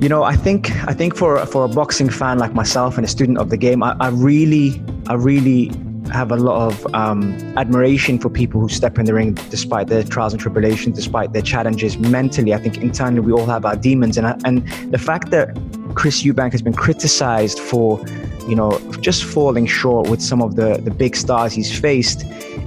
you 0.00 0.08
know, 0.08 0.22
I 0.22 0.36
think 0.36 0.70
I 0.86 0.92
think 0.92 1.16
for 1.16 1.44
for 1.46 1.64
a 1.64 1.68
boxing 1.68 2.10
fan 2.10 2.38
like 2.38 2.52
myself 2.52 2.98
and 2.98 3.04
a 3.06 3.08
student 3.08 3.38
of 3.38 3.48
the 3.48 3.56
game, 3.56 3.82
I, 3.82 3.96
I 4.00 4.08
really 4.08 4.82
I 5.06 5.14
really 5.14 5.70
have 6.14 6.30
a 6.30 6.36
lot 6.36 6.68
of 6.68 6.94
um, 6.94 7.34
admiration 7.56 8.18
for 8.18 8.30
people 8.30 8.60
who 8.60 8.68
step 8.68 8.98
in 8.98 9.04
the 9.04 9.12
ring 9.12 9.34
despite 9.50 9.88
their 9.88 10.04
trials 10.04 10.32
and 10.32 10.40
tribulations, 10.40 10.96
despite 10.96 11.32
their 11.32 11.42
challenges 11.42 11.98
mentally. 11.98 12.54
I 12.54 12.58
think 12.58 12.78
internally 12.78 13.20
we 13.20 13.32
all 13.32 13.46
have 13.46 13.64
our 13.66 13.76
demons, 13.76 14.16
and 14.16 14.26
and 14.46 14.66
the 14.92 14.98
fact 14.98 15.30
that 15.30 15.46
Chris 15.94 16.22
Eubank 16.22 16.52
has 16.52 16.62
been 16.62 16.72
criticized 16.72 17.58
for, 17.58 18.04
you 18.48 18.54
know, 18.54 18.70
just 19.00 19.24
falling 19.24 19.66
short 19.66 20.08
with 20.08 20.22
some 20.22 20.40
of 20.40 20.56
the 20.56 20.78
the 20.78 20.90
big 20.90 21.16
stars 21.16 21.52
he's 21.52 21.76
faced. 21.78 22.22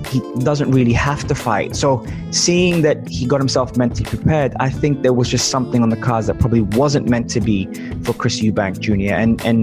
He 0.08 0.20
doesn't 0.40 0.72
really 0.72 0.94
have 0.94 1.28
to 1.28 1.36
fight. 1.36 1.76
So 1.76 2.06
seeing 2.32 2.82
that 2.84 3.08
he 3.08 3.26
got 3.26 3.40
himself 3.42 3.76
mentally 3.76 4.06
prepared, 4.06 4.54
I 4.60 4.70
think 4.70 5.04
there 5.04 5.14
was 5.14 5.30
just 5.30 5.50
something 5.50 5.84
on 5.84 5.90
the 5.90 5.98
cards 5.98 6.28
that 6.28 6.40
probably 6.40 6.62
wasn't 6.62 7.10
meant 7.10 7.30
to 7.32 7.42
be 7.42 7.66
for 8.04 8.14
Chris 8.14 8.42
Eubank 8.42 8.80
Jr. 8.80 9.16
And 9.24 9.42
and 9.46 9.62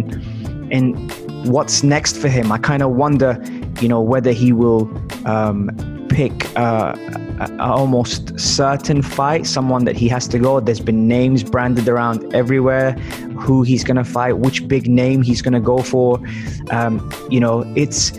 and 0.73 0.87
what's 1.47 1.83
next 1.83 2.17
for 2.17 2.29
him? 2.29 2.51
I 2.51 2.59
kind 2.59 2.83
of 2.83 2.91
wonder 2.93 3.33
you 3.81 3.89
know, 3.89 4.01
whether 4.01 4.33
he 4.33 4.53
will 4.53 4.91
um, 5.27 5.71
pick 6.09 6.33
uh, 6.59 6.95
a, 7.41 7.57
almost 7.61 8.39
certain 8.39 9.03
fight, 9.03 9.47
someone 9.47 9.85
that 9.85 9.97
he 9.97 10.09
has 10.09 10.29
to 10.29 10.39
go. 10.39 10.61
There's 10.61 10.81
been 10.81 11.09
names 11.09 11.43
branded 11.43 11.89
around 11.89 12.35
everywhere, 12.35 12.93
who 13.39 13.63
he's 13.63 13.85
going 13.85 13.97
to 13.97 14.05
fight, 14.05 14.39
which 14.39 14.67
big 14.69 14.89
name 14.89 15.23
he's 15.23 15.43
going 15.43 15.55
to 15.55 15.61
go 15.61 15.79
for. 15.79 16.21
Um, 16.71 17.11
you 17.31 17.41
know, 17.41 17.65
it's 17.77 18.13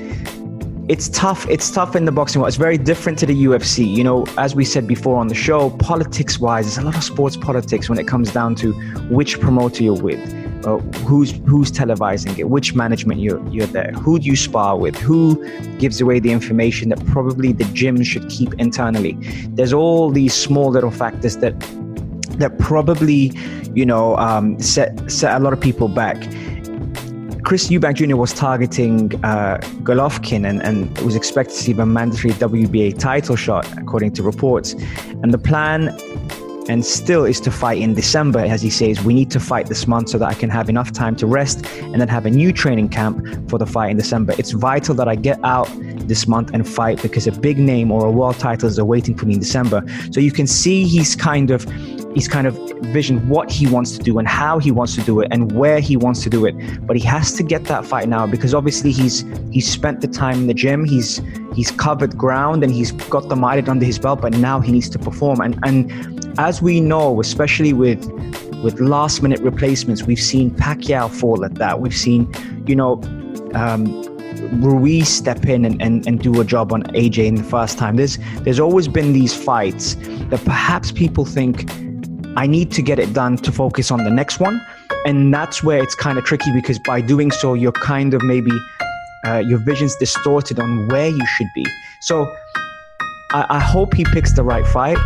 it's 0.87 1.09
tough. 1.09 1.47
It's 1.49 1.71
tough 1.71 1.95
in 1.95 2.05
the 2.05 2.11
boxing 2.11 2.41
world. 2.41 2.49
It's 2.49 2.57
very 2.57 2.77
different 2.77 3.17
to 3.19 3.25
the 3.25 3.45
UFC. 3.45 3.87
You 3.87 4.03
know, 4.03 4.25
as 4.37 4.55
we 4.55 4.65
said 4.65 4.87
before 4.87 5.17
on 5.17 5.27
the 5.27 5.35
show, 5.35 5.71
politics 5.71 6.39
wise, 6.39 6.65
there's 6.65 6.77
a 6.77 6.81
lot 6.81 6.95
of 6.95 7.03
sports 7.03 7.35
politics 7.35 7.89
when 7.89 7.97
it 7.97 8.07
comes 8.07 8.31
down 8.31 8.55
to 8.55 8.73
which 9.09 9.39
promoter 9.39 9.83
you're 9.83 10.01
with 10.01 10.19
uh, 10.65 10.77
who's 11.07 11.31
who's 11.45 11.71
televising 11.71 12.37
it, 12.37 12.49
which 12.49 12.73
management 12.75 13.19
you're 13.19 13.45
you're 13.49 13.67
there, 13.67 13.91
who 13.93 14.19
do 14.19 14.25
you 14.25 14.35
spar 14.35 14.77
with, 14.77 14.95
who 14.97 15.47
gives 15.77 16.01
away 16.01 16.19
the 16.19 16.31
information 16.31 16.89
that 16.89 17.03
probably 17.07 17.51
the 17.51 17.65
gym 17.65 18.03
should 18.03 18.27
keep 18.29 18.53
internally. 18.55 19.13
There's 19.49 19.73
all 19.73 20.09
these 20.09 20.33
small 20.33 20.71
little 20.71 20.91
factors 20.91 21.37
that 21.37 21.59
that 22.39 22.57
probably 22.59 23.31
you 23.73 23.85
know 23.85 24.17
um, 24.17 24.59
set 24.59 25.11
set 25.11 25.35
a 25.35 25.43
lot 25.43 25.53
of 25.53 25.61
people 25.61 25.87
back. 25.87 26.17
Chris 27.45 27.67
Eubank 27.67 27.93
Jr. 27.93 28.15
was 28.15 28.33
targeting 28.33 29.13
uh, 29.23 29.59
Golovkin 29.83 30.49
and, 30.49 30.63
and 30.63 30.97
was 31.01 31.15
expected 31.15 31.53
to 31.53 31.59
receive 31.59 31.77
a 31.77 31.85
mandatory 31.85 32.33
WBA 32.33 32.97
title 32.97 33.35
shot, 33.35 33.71
according 33.77 34.13
to 34.13 34.23
reports. 34.23 34.73
And 35.21 35.31
the 35.31 35.37
plan 35.37 35.89
and 36.67 36.83
still 36.83 37.23
is 37.23 37.39
to 37.41 37.51
fight 37.51 37.79
in 37.79 37.93
December, 37.93 38.39
as 38.39 38.63
he 38.63 38.71
says, 38.71 39.03
we 39.03 39.13
need 39.13 39.29
to 39.29 39.39
fight 39.39 39.67
this 39.67 39.85
month 39.85 40.09
so 40.09 40.17
that 40.17 40.27
I 40.27 40.33
can 40.33 40.49
have 40.49 40.69
enough 40.69 40.91
time 40.91 41.15
to 41.17 41.27
rest 41.27 41.63
and 41.81 42.01
then 42.01 42.07
have 42.07 42.25
a 42.25 42.31
new 42.31 42.51
training 42.51 42.89
camp 42.89 43.47
for 43.47 43.59
the 43.59 43.67
fight 43.67 43.91
in 43.91 43.97
December. 43.97 44.33
It's 44.39 44.49
vital 44.49 44.95
that 44.95 45.07
I 45.07 45.13
get 45.13 45.39
out 45.43 45.69
this 46.07 46.27
month 46.27 46.49
and 46.51 46.67
fight 46.67 46.99
because 47.03 47.27
a 47.27 47.31
big 47.31 47.59
name 47.59 47.91
or 47.91 48.07
a 48.07 48.11
world 48.11 48.39
title 48.39 48.67
is 48.67 48.79
awaiting 48.79 49.15
for 49.15 49.27
me 49.27 49.35
in 49.35 49.39
December. 49.39 49.83
So 50.11 50.19
you 50.19 50.31
can 50.31 50.47
see 50.47 50.85
he's 50.85 51.15
kind 51.15 51.51
of 51.51 51.63
he's 52.15 52.29
kind 52.29 52.47
of 52.47 52.55
vision 52.93 53.27
what 53.27 53.51
he 53.51 53.67
wants 53.67 53.97
to 53.97 54.03
do 54.03 54.17
and 54.17 54.27
how 54.27 54.57
he 54.57 54.71
wants 54.71 54.95
to 54.95 55.01
do 55.01 55.19
it 55.19 55.27
and 55.31 55.51
where 55.51 55.79
he 55.79 55.97
wants 55.97 56.23
to 56.23 56.29
do 56.29 56.45
it. 56.45 56.55
But 56.87 56.95
he 56.95 57.03
has 57.03 57.33
to 57.33 57.43
get 57.43 57.65
that 57.65 57.85
fight 57.85 58.07
now 58.07 58.25
because 58.25 58.53
obviously 58.53 58.91
he's 58.91 59.25
he's 59.51 59.69
spent 59.69 60.01
the 60.01 60.07
time 60.07 60.35
in 60.39 60.47
the 60.47 60.53
gym, 60.53 60.85
he's 60.85 61.21
he's 61.53 61.71
covered 61.71 62.17
ground 62.17 62.63
and 62.63 62.73
he's 62.73 62.93
got 62.93 63.27
the 63.27 63.35
mileage 63.35 63.67
under 63.67 63.85
his 63.85 63.99
belt, 63.99 64.21
but 64.21 64.33
now 64.33 64.59
he 64.61 64.71
needs 64.71 64.89
to 64.89 64.97
perform. 64.97 65.41
And 65.41 65.59
and 65.63 66.39
as 66.39 66.61
we 66.61 66.79
know, 66.79 67.19
especially 67.19 67.73
with 67.73 68.09
with 68.63 68.79
last 68.79 69.21
minute 69.21 69.41
replacements, 69.41 70.03
we've 70.03 70.19
seen 70.19 70.49
Pacquiao 70.51 71.11
fall 71.11 71.43
at 71.45 71.55
that. 71.55 71.81
We've 71.81 71.95
seen, 71.95 72.33
you 72.65 72.75
know, 72.75 72.93
um, 73.53 74.01
Ruiz 74.61 75.09
step 75.09 75.45
in 75.45 75.65
and, 75.65 75.81
and, 75.81 76.07
and 76.07 76.19
do 76.19 76.39
a 76.39 76.45
job 76.45 76.71
on 76.71 76.83
AJ 76.93 77.25
in 77.25 77.35
the 77.35 77.43
first 77.43 77.77
time. 77.77 77.97
There's 77.97 78.17
there's 78.41 78.59
always 78.59 78.87
been 78.87 79.13
these 79.13 79.35
fights 79.35 79.95
that 80.29 80.41
perhaps 80.45 80.91
people 80.91 81.25
think 81.25 81.65
I 82.37 82.47
need 82.47 82.71
to 82.73 82.81
get 82.81 82.99
it 82.99 83.13
done 83.13 83.37
to 83.37 83.51
focus 83.51 83.91
on 83.91 84.03
the 84.03 84.11
next 84.11 84.39
one. 84.39 84.61
And 85.05 85.33
that's 85.33 85.63
where 85.63 85.81
it's 85.81 85.95
kind 85.95 86.17
of 86.17 86.25
tricky 86.25 86.51
because 86.53 86.79
by 86.79 87.01
doing 87.01 87.31
so, 87.31 87.53
you're 87.53 87.71
kind 87.71 88.13
of 88.13 88.21
maybe 88.23 88.51
uh, 89.25 89.37
your 89.37 89.59
vision's 89.59 89.95
distorted 89.95 90.59
on 90.59 90.87
where 90.87 91.07
you 91.09 91.25
should 91.25 91.47
be. 91.55 91.65
So 92.01 92.35
I, 93.31 93.45
I 93.49 93.59
hope 93.59 93.93
he 93.93 94.03
picks 94.05 94.33
the 94.33 94.43
right 94.43 94.65
fight. 94.67 94.97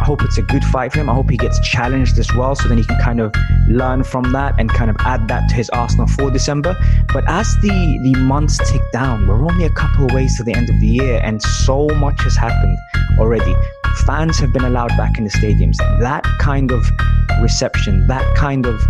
I 0.00 0.04
hope 0.04 0.22
it's 0.22 0.38
a 0.38 0.42
good 0.42 0.64
fight 0.64 0.92
for 0.92 0.98
him. 1.00 1.08
I 1.08 1.14
hope 1.14 1.30
he 1.30 1.36
gets 1.36 1.58
challenged 1.60 2.18
as 2.18 2.32
well, 2.34 2.54
so 2.56 2.68
then 2.68 2.78
he 2.78 2.84
can 2.84 2.98
kind 3.00 3.20
of 3.20 3.32
learn 3.68 4.02
from 4.02 4.32
that 4.32 4.54
and 4.58 4.68
kind 4.68 4.90
of 4.90 4.96
add 5.00 5.28
that 5.28 5.48
to 5.48 5.54
his 5.54 5.70
arsenal 5.70 6.08
for 6.08 6.30
December. 6.30 6.76
But 7.12 7.24
as 7.28 7.46
the 7.62 8.00
the 8.02 8.18
months 8.18 8.58
tick 8.70 8.82
down, 8.92 9.28
we're 9.28 9.42
only 9.42 9.64
a 9.64 9.70
couple 9.70 10.06
of 10.06 10.12
ways 10.12 10.36
to 10.38 10.42
the 10.42 10.52
end 10.52 10.68
of 10.68 10.80
the 10.80 10.86
year, 10.86 11.20
and 11.22 11.40
so 11.40 11.86
much 11.86 12.20
has 12.22 12.34
happened 12.36 12.76
already. 13.18 13.54
Fans 14.06 14.38
have 14.38 14.52
been 14.52 14.64
allowed 14.64 14.90
back 14.96 15.18
in 15.18 15.24
the 15.24 15.30
stadiums. 15.30 15.76
That 16.00 16.24
kind 16.40 16.70
of 16.70 16.84
reception, 17.40 18.06
that 18.08 18.24
kind 18.36 18.66
of 18.66 18.80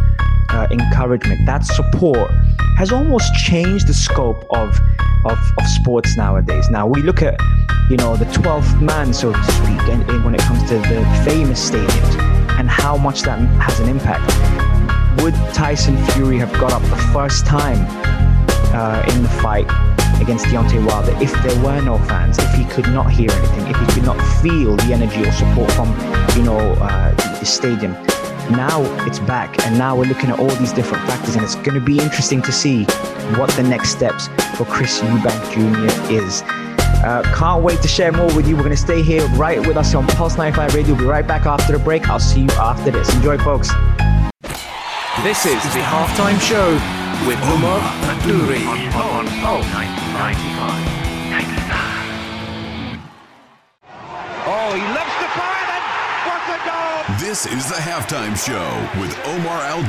uh, 0.50 0.66
encouragement, 0.70 1.46
that 1.46 1.64
support 1.64 2.30
has 2.76 2.92
almost 2.92 3.32
changed 3.34 3.86
the 3.86 3.94
scope 3.94 4.44
of, 4.50 4.78
of, 5.24 5.38
of 5.58 5.66
sports 5.66 6.16
nowadays. 6.16 6.68
Now 6.70 6.86
we 6.86 7.02
look 7.02 7.22
at, 7.22 7.38
you 7.90 7.96
know, 7.96 8.16
the 8.16 8.24
12th 8.26 8.80
man, 8.80 9.12
so 9.12 9.32
to 9.32 9.44
speak, 9.44 9.80
and, 9.92 10.08
and 10.10 10.24
when 10.24 10.34
it 10.34 10.40
comes 10.42 10.68
to 10.70 10.78
the 10.78 11.22
famous 11.24 11.70
stadiums 11.70 12.18
and 12.58 12.68
how 12.68 12.96
much 12.96 13.22
that 13.22 13.38
has 13.60 13.80
an 13.80 13.88
impact. 13.88 14.24
Would 15.22 15.34
Tyson 15.54 15.96
Fury 16.08 16.38
have 16.38 16.52
got 16.54 16.72
up 16.72 16.82
the 16.82 17.10
first 17.12 17.46
time 17.46 17.78
uh, 18.74 19.04
in 19.14 19.22
the 19.22 19.28
fight 19.28 19.66
against 20.20 20.46
Deontay 20.46 20.84
Wilder 20.86 21.16
if 21.22 21.32
there 21.42 21.64
were 21.64 21.80
no 21.80 21.98
fans, 21.98 22.38
if 22.38 22.52
he 22.54 22.64
could 22.64 22.88
not 22.88 23.10
hear 23.10 23.30
anything, 23.30 23.66
if 23.68 23.76
he 23.76 23.86
could 23.94 24.04
not 24.04 24.20
feel 24.42 24.76
the 24.76 24.92
energy 24.92 25.22
or 25.24 25.32
support 25.32 25.70
from, 25.72 25.88
you 26.36 26.42
know, 26.42 26.58
uh, 26.80 27.14
the 27.38 27.44
stadium? 27.44 27.96
now 28.50 28.82
it's 29.06 29.18
back 29.20 29.58
and 29.64 29.78
now 29.78 29.96
we're 29.96 30.04
looking 30.04 30.28
at 30.28 30.38
all 30.38 30.50
these 30.56 30.72
different 30.72 31.02
factors 31.06 31.34
and 31.34 31.42
it's 31.42 31.54
going 31.56 31.72
to 31.72 31.80
be 31.80 31.98
interesting 31.98 32.42
to 32.42 32.52
see 32.52 32.84
what 33.38 33.50
the 33.52 33.62
next 33.62 33.90
steps 33.90 34.28
for 34.56 34.64
Chris 34.66 35.00
Eubank 35.00 35.52
Jr. 35.52 36.12
is. 36.12 36.42
Uh, 37.02 37.22
can't 37.34 37.62
wait 37.62 37.80
to 37.82 37.88
share 37.88 38.12
more 38.12 38.34
with 38.34 38.48
you. 38.48 38.56
We're 38.56 38.62
going 38.62 38.76
to 38.76 38.80
stay 38.80 39.02
here 39.02 39.26
right 39.28 39.58
with 39.66 39.76
us 39.76 39.94
on 39.94 40.06
Pulse 40.08 40.36
95 40.36 40.74
Radio. 40.74 40.94
We'll 40.94 41.04
be 41.04 41.08
right 41.08 41.26
back 41.26 41.46
after 41.46 41.76
the 41.76 41.82
break. 41.82 42.08
I'll 42.08 42.20
see 42.20 42.42
you 42.42 42.50
after 42.52 42.90
this. 42.90 43.12
Enjoy, 43.14 43.38
folks. 43.38 43.68
This 45.22 45.46
is 45.46 45.62
the 45.72 45.80
halftime 45.80 46.40
show 46.40 47.03
with 47.26 47.40
Umar 47.54 47.80
Adouri 48.12 48.66
on, 48.66 48.78
on, 48.94 49.26
on 49.44 49.64
Pulse 49.64 49.66
95. 50.12 50.94
Oh, 54.46 54.74
he 54.74 54.82
loves 54.94 55.16
the 55.20 55.28
fire. 55.38 55.54
This 57.18 57.46
is 57.46 57.68
the 57.68 57.76
halftime 57.76 58.36
show 58.36 59.00
with 59.00 59.16
Omar 59.26 59.60
Al 59.62 59.80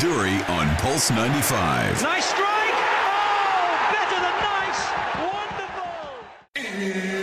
on 0.49 0.75
Pulse 0.77 1.11
95. 1.11 2.01
Nice 2.03 2.25
strike! 2.25 2.73
Oh, 3.03 3.77
better 3.91 4.19
than 4.21 4.37
nice! 4.53 4.81
Wonderful! 6.93 7.14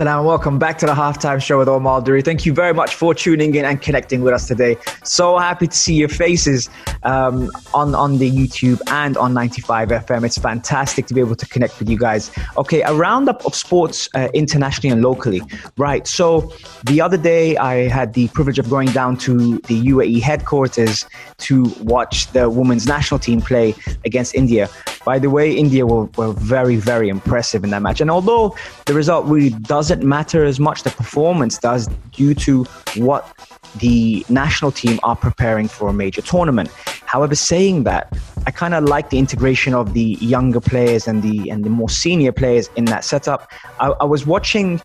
Salam, 0.00 0.24
welcome 0.24 0.58
back 0.58 0.78
to 0.78 0.86
the 0.86 0.94
halftime 0.94 1.42
show 1.42 1.58
with 1.58 1.68
Omar 1.68 2.00
Duri. 2.00 2.22
Thank 2.22 2.46
you 2.46 2.54
very 2.54 2.72
much 2.72 2.94
for 2.94 3.14
tuning 3.14 3.54
in 3.54 3.66
and 3.66 3.82
connecting 3.82 4.22
with 4.22 4.32
us 4.32 4.48
today. 4.48 4.78
So 5.04 5.36
happy 5.36 5.66
to 5.66 5.76
see 5.76 5.92
your 5.92 6.08
faces 6.08 6.70
um, 7.02 7.50
on, 7.74 7.94
on 7.94 8.16
the 8.16 8.30
YouTube 8.30 8.80
and 8.86 9.18
on 9.18 9.34
95 9.34 9.90
FM. 9.90 10.24
It's 10.24 10.38
fantastic 10.38 11.04
to 11.08 11.12
be 11.12 11.20
able 11.20 11.36
to 11.36 11.44
connect 11.44 11.78
with 11.78 11.90
you 11.90 11.98
guys. 11.98 12.30
Okay, 12.56 12.80
a 12.80 12.94
roundup 12.94 13.44
of 13.44 13.54
sports 13.54 14.08
uh, 14.14 14.28
internationally 14.32 14.90
and 14.90 15.02
locally. 15.02 15.42
Right, 15.76 16.06
so 16.06 16.50
the 16.84 17.02
other 17.02 17.18
day 17.18 17.58
I 17.58 17.88
had 17.88 18.14
the 18.14 18.28
privilege 18.28 18.58
of 18.58 18.70
going 18.70 18.88
down 18.92 19.18
to 19.18 19.58
the 19.66 19.82
UAE 19.82 20.22
headquarters 20.22 21.04
to 21.40 21.64
watch 21.82 22.32
the 22.32 22.48
women's 22.48 22.86
national 22.86 23.18
team 23.18 23.42
play 23.42 23.74
against 24.06 24.34
India. 24.34 24.70
By 25.04 25.18
the 25.18 25.28
way, 25.28 25.52
India 25.54 25.86
were, 25.86 26.04
were 26.16 26.32
very, 26.32 26.76
very 26.76 27.10
impressive 27.10 27.64
in 27.64 27.70
that 27.70 27.82
match. 27.82 28.00
And 28.00 28.10
although 28.10 28.56
the 28.86 28.94
result 28.94 29.26
really 29.26 29.50
does 29.50 29.89
doesn't 29.90 30.08
matter 30.08 30.44
as 30.44 30.60
much, 30.60 30.84
the 30.84 30.90
performance 30.90 31.58
does, 31.58 31.88
due 32.12 32.32
to 32.32 32.62
what 32.94 33.32
the 33.78 34.24
national 34.28 34.70
team 34.70 35.00
are 35.02 35.16
preparing 35.16 35.66
for 35.66 35.88
a 35.88 35.92
major 35.92 36.22
tournament. 36.22 36.70
However, 37.06 37.34
saying 37.34 37.82
that, 37.84 38.16
I 38.46 38.52
kind 38.52 38.74
of 38.74 38.84
like 38.84 39.10
the 39.10 39.18
integration 39.18 39.74
of 39.74 39.92
the 39.92 40.16
younger 40.20 40.60
players 40.60 41.08
and 41.08 41.22
the 41.22 41.50
and 41.50 41.64
the 41.64 41.70
more 41.70 41.88
senior 41.88 42.30
players 42.30 42.70
in 42.76 42.84
that 42.84 43.04
setup. 43.04 43.50
I, 43.80 43.88
I 44.00 44.04
was 44.04 44.24
watching 44.26 44.80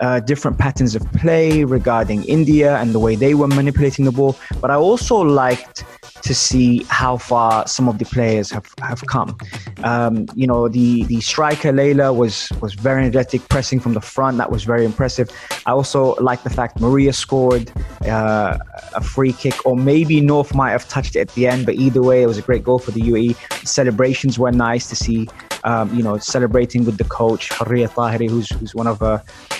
uh, 0.00 0.20
different 0.20 0.56
patterns 0.56 0.94
of 0.94 1.02
play 1.14 1.64
regarding 1.64 2.22
India 2.24 2.76
and 2.76 2.92
the 2.92 3.00
way 3.00 3.16
they 3.16 3.34
were 3.34 3.48
manipulating 3.48 4.04
the 4.04 4.12
ball, 4.12 4.36
but 4.60 4.70
I 4.70 4.76
also 4.76 5.16
liked 5.16 5.84
to 6.24 6.34
see 6.34 6.84
how 6.88 7.18
far 7.18 7.66
some 7.66 7.86
of 7.86 7.98
the 7.98 8.04
players 8.06 8.50
have, 8.50 8.66
have 8.80 9.06
come. 9.06 9.36
Um, 9.82 10.26
you 10.34 10.46
know, 10.46 10.68
the, 10.68 11.04
the 11.04 11.20
striker 11.20 11.70
Layla 11.70 12.16
was, 12.16 12.48
was 12.62 12.72
very 12.72 13.02
energetic, 13.02 13.46
pressing 13.50 13.78
from 13.78 13.92
the 13.92 14.00
front. 14.00 14.38
That 14.38 14.50
was 14.50 14.64
very 14.64 14.86
impressive. 14.86 15.30
I 15.66 15.72
also 15.72 16.14
like 16.16 16.42
the 16.42 16.50
fact 16.50 16.80
Maria 16.80 17.12
scored 17.12 17.70
uh, 18.06 18.58
a 18.94 19.02
free 19.02 19.34
kick, 19.34 19.66
or 19.66 19.76
maybe 19.76 20.20
North 20.22 20.54
might 20.54 20.70
have 20.70 20.88
touched 20.88 21.14
it 21.14 21.20
at 21.20 21.28
the 21.34 21.46
end, 21.46 21.66
but 21.66 21.74
either 21.74 22.02
way, 22.02 22.22
it 22.22 22.26
was 22.26 22.38
a 22.38 22.42
great 22.42 22.64
goal 22.64 22.78
for 22.78 22.90
the 22.90 23.02
UAE. 23.02 23.36
Celebrations 23.66 24.38
were 24.38 24.50
nice 24.50 24.88
to 24.88 24.96
see, 24.96 25.28
um, 25.64 25.94
you 25.94 26.02
know, 26.02 26.18
celebrating 26.18 26.84
with 26.84 26.98
the 26.98 27.04
coach, 27.04 27.48
Houriya 27.50 27.88
Taheri, 27.88 28.28
who's, 28.28 28.48
who's 28.50 28.74
one 28.74 28.86
of 28.86 29.02
uh, 29.02 29.18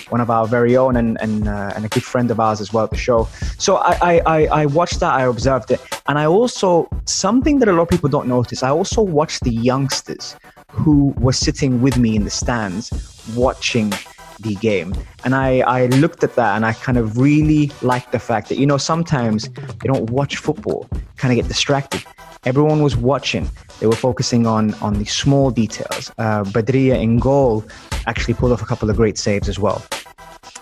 one 0.09 0.21
of 0.21 0.29
our 0.29 0.47
very 0.47 0.77
own 0.77 0.95
and 0.95 1.17
and, 1.21 1.47
uh, 1.47 1.73
and 1.75 1.85
a 1.85 1.89
good 1.89 2.03
friend 2.03 2.31
of 2.31 2.39
ours 2.39 2.61
as 2.61 2.71
well 2.71 2.85
at 2.85 2.91
the 2.91 2.97
show. 2.97 3.27
So 3.57 3.77
I, 3.77 4.21
I, 4.25 4.45
I 4.61 4.65
watched 4.67 4.99
that, 4.99 5.13
I 5.13 5.23
observed 5.23 5.71
it, 5.71 5.81
and 6.07 6.17
I 6.17 6.25
also 6.25 6.87
something 7.05 7.59
that 7.59 7.67
a 7.67 7.73
lot 7.73 7.83
of 7.83 7.89
people 7.89 8.09
don't 8.09 8.27
notice. 8.27 8.63
I 8.63 8.69
also 8.69 9.01
watched 9.01 9.43
the 9.43 9.51
youngsters 9.51 10.35
who 10.69 11.13
were 11.17 11.33
sitting 11.33 11.81
with 11.81 11.97
me 11.97 12.15
in 12.15 12.23
the 12.23 12.29
stands 12.29 12.91
watching 13.35 13.93
the 14.41 14.55
game. 14.55 14.93
And 15.23 15.33
I, 15.33 15.59
I 15.61 15.85
looked 15.87 16.23
at 16.23 16.35
that 16.35 16.55
and 16.55 16.65
I 16.65 16.73
kind 16.73 16.97
of 16.97 17.17
really 17.17 17.71
liked 17.81 18.11
the 18.11 18.19
fact 18.19 18.49
that, 18.49 18.57
you 18.57 18.65
know, 18.65 18.77
sometimes 18.77 19.49
you 19.83 19.93
don't 19.93 20.09
watch 20.09 20.35
football, 20.35 20.89
kind 21.15 21.31
of 21.31 21.37
get 21.41 21.47
distracted. 21.47 22.03
Everyone 22.43 22.83
was 22.83 22.95
watching. 22.95 23.49
They 23.79 23.87
were 23.87 23.95
focusing 23.95 24.47
on 24.47 24.73
on 24.75 24.93
the 24.93 25.05
small 25.05 25.51
details. 25.51 26.11
Uh, 26.17 26.43
Badria 26.43 27.01
in 27.01 27.19
goal 27.19 27.63
actually 28.07 28.33
pulled 28.33 28.51
off 28.51 28.61
a 28.61 28.65
couple 28.65 28.89
of 28.89 28.95
great 28.95 29.17
saves 29.17 29.49
as 29.49 29.59
well. 29.59 29.83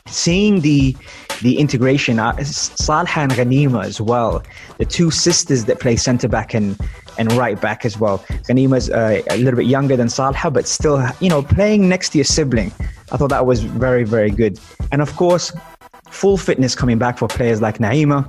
Seeing 0.07 0.61
the 0.61 0.95
the 1.41 1.59
integration, 1.59 2.19
uh, 2.19 2.33
Salha 2.35 3.17
and 3.17 3.31
Ghanima 3.33 3.83
as 3.83 3.99
well, 3.99 4.43
the 4.77 4.85
two 4.85 5.11
sisters 5.11 5.65
that 5.65 5.79
play 5.79 5.95
centre 5.95 6.29
back 6.29 6.53
and 6.53 6.77
and 7.17 7.31
right 7.33 7.59
back 7.59 7.85
as 7.85 7.99
well. 7.99 8.19
Ghanima's 8.47 8.89
uh, 8.89 9.21
a 9.29 9.37
little 9.37 9.57
bit 9.57 9.67
younger 9.67 9.95
than 9.95 10.07
Salha, 10.07 10.51
but 10.51 10.67
still, 10.67 11.03
you 11.19 11.29
know, 11.29 11.43
playing 11.43 11.89
next 11.89 12.09
to 12.09 12.17
your 12.17 12.25
sibling. 12.25 12.71
I 13.11 13.17
thought 13.17 13.29
that 13.29 13.45
was 13.45 13.63
very, 13.63 14.03
very 14.03 14.31
good. 14.31 14.59
And 14.91 15.01
of 15.01 15.15
course, 15.15 15.51
full 16.09 16.37
fitness 16.37 16.75
coming 16.75 16.97
back 16.97 17.17
for 17.17 17.27
players 17.27 17.61
like 17.61 17.77
Naima, 17.77 18.25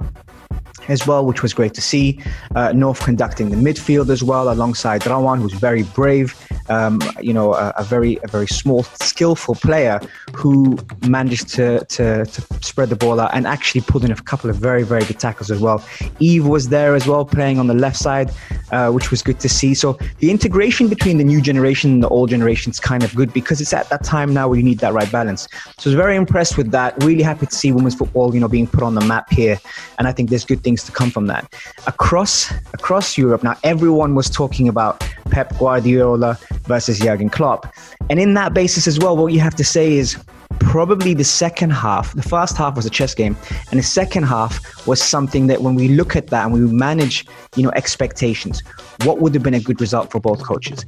as 0.88 1.06
well, 1.06 1.24
which 1.24 1.42
was 1.42 1.54
great 1.54 1.74
to 1.74 1.82
see. 1.82 2.18
Uh, 2.54 2.72
North 2.72 3.00
conducting 3.00 3.50
the 3.50 3.56
midfield 3.56 4.10
as 4.10 4.22
well, 4.22 4.52
alongside 4.52 5.02
Rawan, 5.02 5.40
who's 5.40 5.54
very 5.54 5.82
brave. 5.82 6.34
Um, 6.68 7.00
you 7.20 7.32
know, 7.32 7.54
a, 7.54 7.72
a, 7.76 7.84
very 7.84 8.18
a 8.22 8.28
very 8.28 8.46
small, 8.46 8.84
skillful 8.84 9.54
player 9.54 10.00
who 10.34 10.78
managed 11.06 11.48
to, 11.50 11.84
to, 11.86 12.24
to 12.24 12.42
spread 12.62 12.88
the 12.88 12.96
ball 12.96 13.20
out 13.20 13.30
and 13.34 13.46
actually 13.46 13.82
pulled 13.82 14.04
in 14.04 14.10
a 14.10 14.16
couple 14.16 14.48
of 14.48 14.56
very 14.56 14.82
very 14.82 15.04
good 15.04 15.20
tackles 15.20 15.50
as 15.50 15.60
well. 15.60 15.84
Eve 16.20 16.46
was 16.46 16.68
there 16.68 16.94
as 16.94 17.06
well, 17.06 17.24
playing 17.24 17.58
on 17.58 17.66
the 17.66 17.74
left 17.74 17.96
side, 17.96 18.30
uh, 18.72 18.90
which 18.90 19.10
was 19.10 19.22
good 19.22 19.40
to 19.40 19.48
see. 19.48 19.74
So 19.74 19.98
the 20.18 20.30
integration 20.30 20.88
between 20.88 21.18
the 21.18 21.24
new 21.24 21.40
generation 21.40 21.92
and 21.92 22.02
the 22.02 22.08
old 22.08 22.30
generation 22.30 22.70
is 22.70 22.80
kind 22.80 23.04
of 23.04 23.14
good 23.14 23.32
because 23.32 23.60
it's 23.60 23.72
at 23.72 23.88
that 23.90 24.04
time 24.04 24.32
now 24.32 24.48
where 24.48 24.58
you 24.58 24.64
need 24.64 24.78
that 24.78 24.92
right 24.92 25.10
balance. 25.10 25.48
So 25.78 25.90
I 25.90 25.90
was 25.90 25.94
very 25.94 26.16
impressed 26.16 26.56
with 26.56 26.70
that. 26.70 27.02
Really 27.04 27.22
happy 27.22 27.46
to 27.46 27.54
see 27.54 27.72
women's 27.72 27.94
football, 27.94 28.34
you 28.34 28.40
know, 28.40 28.48
being 28.48 28.66
put 28.66 28.82
on 28.82 28.94
the 28.94 29.02
map 29.02 29.30
here, 29.30 29.60
and 29.98 30.08
I 30.08 30.12
think 30.12 30.30
there's 30.30 30.44
good 30.44 30.62
things 30.62 30.82
to 30.84 30.92
come 30.92 31.10
from 31.10 31.26
that. 31.26 31.52
Across 31.86 32.52
across 32.72 33.18
Europe 33.18 33.42
now, 33.42 33.56
everyone 33.62 34.14
was 34.14 34.30
talking 34.30 34.68
about 34.68 35.04
Pep 35.34 35.52
Guardiola 35.58 36.38
versus 36.62 37.00
Jurgen 37.00 37.28
Klopp, 37.28 37.66
and 38.08 38.20
in 38.20 38.34
that 38.34 38.54
basis 38.54 38.86
as 38.86 39.00
well, 39.00 39.16
what 39.16 39.32
you 39.32 39.40
have 39.40 39.56
to 39.56 39.64
say 39.64 39.94
is 39.94 40.16
probably 40.60 41.12
the 41.12 41.24
second 41.24 41.70
half. 41.70 42.14
The 42.14 42.22
first 42.22 42.56
half 42.56 42.76
was 42.76 42.86
a 42.86 42.90
chess 42.90 43.14
game, 43.14 43.36
and 43.70 43.80
the 43.80 43.84
second 43.84 44.22
half 44.24 44.86
was 44.86 45.02
something 45.02 45.48
that 45.48 45.60
when 45.60 45.74
we 45.74 45.88
look 45.88 46.14
at 46.14 46.28
that 46.28 46.44
and 46.44 46.54
we 46.54 46.60
manage, 46.60 47.26
you 47.56 47.64
know, 47.64 47.72
expectations, 47.74 48.62
what 49.02 49.18
would 49.18 49.34
have 49.34 49.42
been 49.42 49.54
a 49.54 49.60
good 49.60 49.80
result 49.80 50.12
for 50.12 50.20
both 50.20 50.44
coaches? 50.44 50.86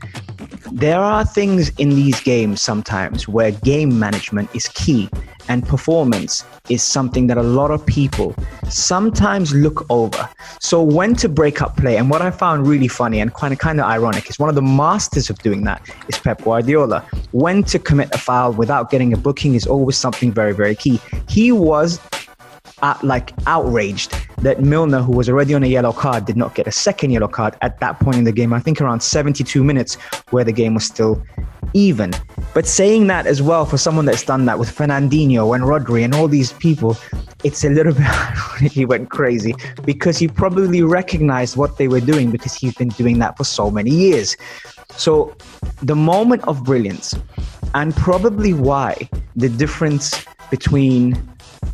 There 0.77 1.01
are 1.01 1.25
things 1.25 1.71
in 1.79 1.89
these 1.89 2.21
games 2.21 2.61
sometimes 2.61 3.27
where 3.27 3.51
game 3.51 3.99
management 3.99 4.55
is 4.55 4.69
key 4.69 5.09
and 5.49 5.67
performance 5.67 6.45
is 6.69 6.83
something 6.83 7.29
that 7.29 7.39
a 7.39 7.43
lot 7.43 7.71
of 7.71 7.87
people 7.87 8.35
sometimes 8.69 9.55
look 9.55 9.87
over. 9.89 10.29
So 10.61 10.83
when 10.83 11.15
to 11.15 11.31
break 11.31 11.63
up 11.63 11.79
play, 11.79 11.97
and 11.97 12.11
what 12.11 12.21
I 12.21 12.31
found 12.31 12.67
really 12.67 12.89
funny 12.89 13.21
and 13.21 13.33
kind 13.33 13.55
of 13.55 13.59
kind 13.59 13.81
of 13.81 13.87
ironic 13.87 14.29
is 14.29 14.39
one 14.39 14.51
of 14.51 14.55
the 14.55 14.61
masters 14.61 15.31
of 15.31 15.39
doing 15.39 15.65
that 15.65 15.81
is 16.09 16.19
Pep 16.19 16.43
Guardiola. 16.43 17.01
When 17.33 17.63
to 17.65 17.79
commit 17.79 18.15
a 18.15 18.19
foul 18.19 18.53
without 18.53 18.91
getting 18.91 19.15
a 19.15 19.17
booking 19.17 19.55
is 19.55 19.67
always 19.67 19.97
something 19.97 20.31
very 20.31 20.53
very 20.53 20.75
key. 20.75 21.01
He 21.27 21.53
was 21.53 21.99
uh, 22.83 22.99
like 23.03 23.33
outraged 23.47 24.13
that 24.39 24.61
Milner, 24.61 25.01
who 25.01 25.13
was 25.13 25.29
already 25.29 25.55
on 25.55 25.63
a 25.63 25.67
yellow 25.67 25.93
card, 25.93 26.27
did 26.27 26.37
not 26.37 26.55
get 26.55 26.67
a 26.67 26.73
second 26.73 27.11
yellow 27.11 27.29
card 27.29 27.57
at 27.63 27.81
that 27.81 27.99
point 28.01 28.17
in 28.17 28.25
the 28.25 28.33
game. 28.33 28.53
I 28.53 28.61
think 28.61 28.81
around 28.81 29.01
72 29.01 29.65
minutes, 29.65 29.95
where 30.31 30.45
the 30.45 30.53
game 30.53 30.75
was 30.75 30.85
still 30.85 31.23
even. 31.73 32.13
But 32.55 32.67
saying 32.67 33.07
that 33.09 33.27
as 33.27 33.43
well 33.43 33.67
for 33.67 33.77
someone 33.77 34.05
that's 34.05 34.25
done 34.25 34.45
that 34.47 34.59
with 34.59 34.75
Fernandinho 34.75 35.55
and 35.55 35.65
Rodri 35.65 36.05
and 36.05 36.15
all 36.15 36.29
these 36.29 36.53
people, 36.53 36.97
it's 37.45 37.65
a 37.65 37.69
little 37.69 37.95
bit 38.61 38.73
he 38.73 38.85
went 38.85 39.11
crazy 39.11 39.55
because 39.85 40.19
he 40.19 40.29
probably 40.29 40.83
recognized 40.83 41.57
what 41.57 41.77
they 41.79 41.89
were 41.89 42.01
doing 42.01 42.31
because 42.31 42.55
he's 42.55 42.75
been 42.75 42.89
doing 42.89 43.19
that 43.19 43.37
for 43.37 43.45
so 43.45 43.71
many 43.71 43.91
years. 43.91 44.37
So 44.91 45.37
the 45.83 45.97
moment 45.97 46.45
of 46.49 46.65
brilliance 46.65 47.15
and 47.75 47.95
probably 47.95 48.55
why 48.55 49.09
the 49.35 49.49
difference 49.49 50.25
between 50.51 51.17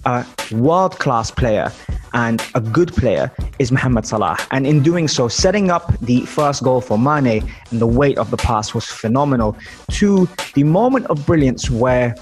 a 0.04 0.26
world 0.52 0.98
class 0.98 1.30
player 1.30 1.70
and 2.14 2.42
a 2.54 2.60
good 2.60 2.92
player 2.94 3.30
is 3.58 3.72
Mohamed 3.72 4.06
Salah. 4.06 4.38
And 4.50 4.66
in 4.66 4.82
doing 4.82 5.08
so, 5.08 5.28
setting 5.28 5.70
up 5.70 5.98
the 6.00 6.22
first 6.22 6.62
goal 6.62 6.80
for 6.80 6.98
Mane 6.98 7.48
and 7.70 7.80
the 7.80 7.86
weight 7.86 8.18
of 8.18 8.30
the 8.30 8.36
pass 8.36 8.74
was 8.74 8.84
phenomenal. 8.84 9.56
To 9.92 10.28
the 10.54 10.64
moment 10.64 11.06
of 11.06 11.24
brilliance 11.26 11.70
where 11.70 12.14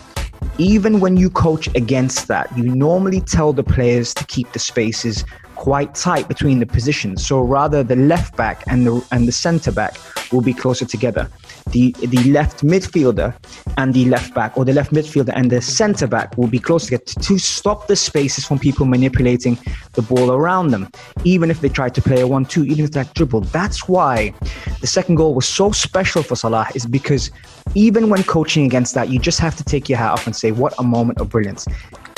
even 0.58 1.00
when 1.00 1.16
you 1.16 1.30
coach 1.30 1.68
against 1.74 2.28
that, 2.28 2.56
you 2.56 2.64
normally 2.64 3.20
tell 3.20 3.52
the 3.52 3.62
players 3.62 4.14
to 4.14 4.24
keep 4.26 4.52
the 4.52 4.58
spaces 4.58 5.24
quite 5.60 5.94
tight 5.94 6.26
between 6.26 6.58
the 6.58 6.66
positions. 6.66 7.26
So 7.26 7.42
rather 7.42 7.82
the 7.82 7.96
left 7.96 8.36
back 8.36 8.64
and 8.66 8.86
the 8.86 8.94
and 9.12 9.28
the 9.28 9.36
centre 9.46 9.74
back 9.80 9.92
will 10.32 10.44
be 10.50 10.54
closer 10.54 10.86
together 10.86 11.28
the 11.72 11.92
the 12.00 12.22
left 12.30 12.64
midfielder 12.64 13.34
and 13.76 13.94
the 13.94 14.04
left 14.06 14.34
back, 14.34 14.56
or 14.56 14.64
the 14.64 14.72
left 14.72 14.92
midfielder 14.92 15.32
and 15.34 15.50
the 15.50 15.60
centre 15.60 16.06
back, 16.06 16.36
will 16.36 16.48
be 16.48 16.58
close 16.58 16.84
together 16.84 17.04
to 17.04 17.38
stop 17.38 17.86
the 17.86 17.96
spaces 17.96 18.44
from 18.44 18.58
people 18.58 18.86
manipulating 18.86 19.58
the 19.92 20.02
ball 20.02 20.32
around 20.32 20.70
them. 20.70 20.88
Even 21.24 21.50
if 21.50 21.60
they 21.60 21.68
try 21.68 21.88
to 21.88 22.02
play 22.02 22.20
a 22.20 22.26
one-two, 22.26 22.64
even 22.64 22.84
if 22.84 22.92
that 22.92 23.12
dribble. 23.14 23.42
That's 23.42 23.88
why 23.88 24.34
the 24.80 24.86
second 24.86 25.16
goal 25.16 25.34
was 25.34 25.46
so 25.46 25.70
special 25.72 26.22
for 26.22 26.36
Salah, 26.36 26.66
is 26.74 26.86
because 26.86 27.30
even 27.74 28.08
when 28.10 28.22
coaching 28.24 28.64
against 28.64 28.94
that, 28.94 29.08
you 29.08 29.18
just 29.18 29.38
have 29.38 29.56
to 29.56 29.64
take 29.64 29.88
your 29.88 29.98
hat 29.98 30.12
off 30.12 30.26
and 30.26 30.34
say, 30.34 30.52
"What 30.52 30.74
a 30.78 30.82
moment 30.82 31.20
of 31.20 31.28
brilliance." 31.28 31.66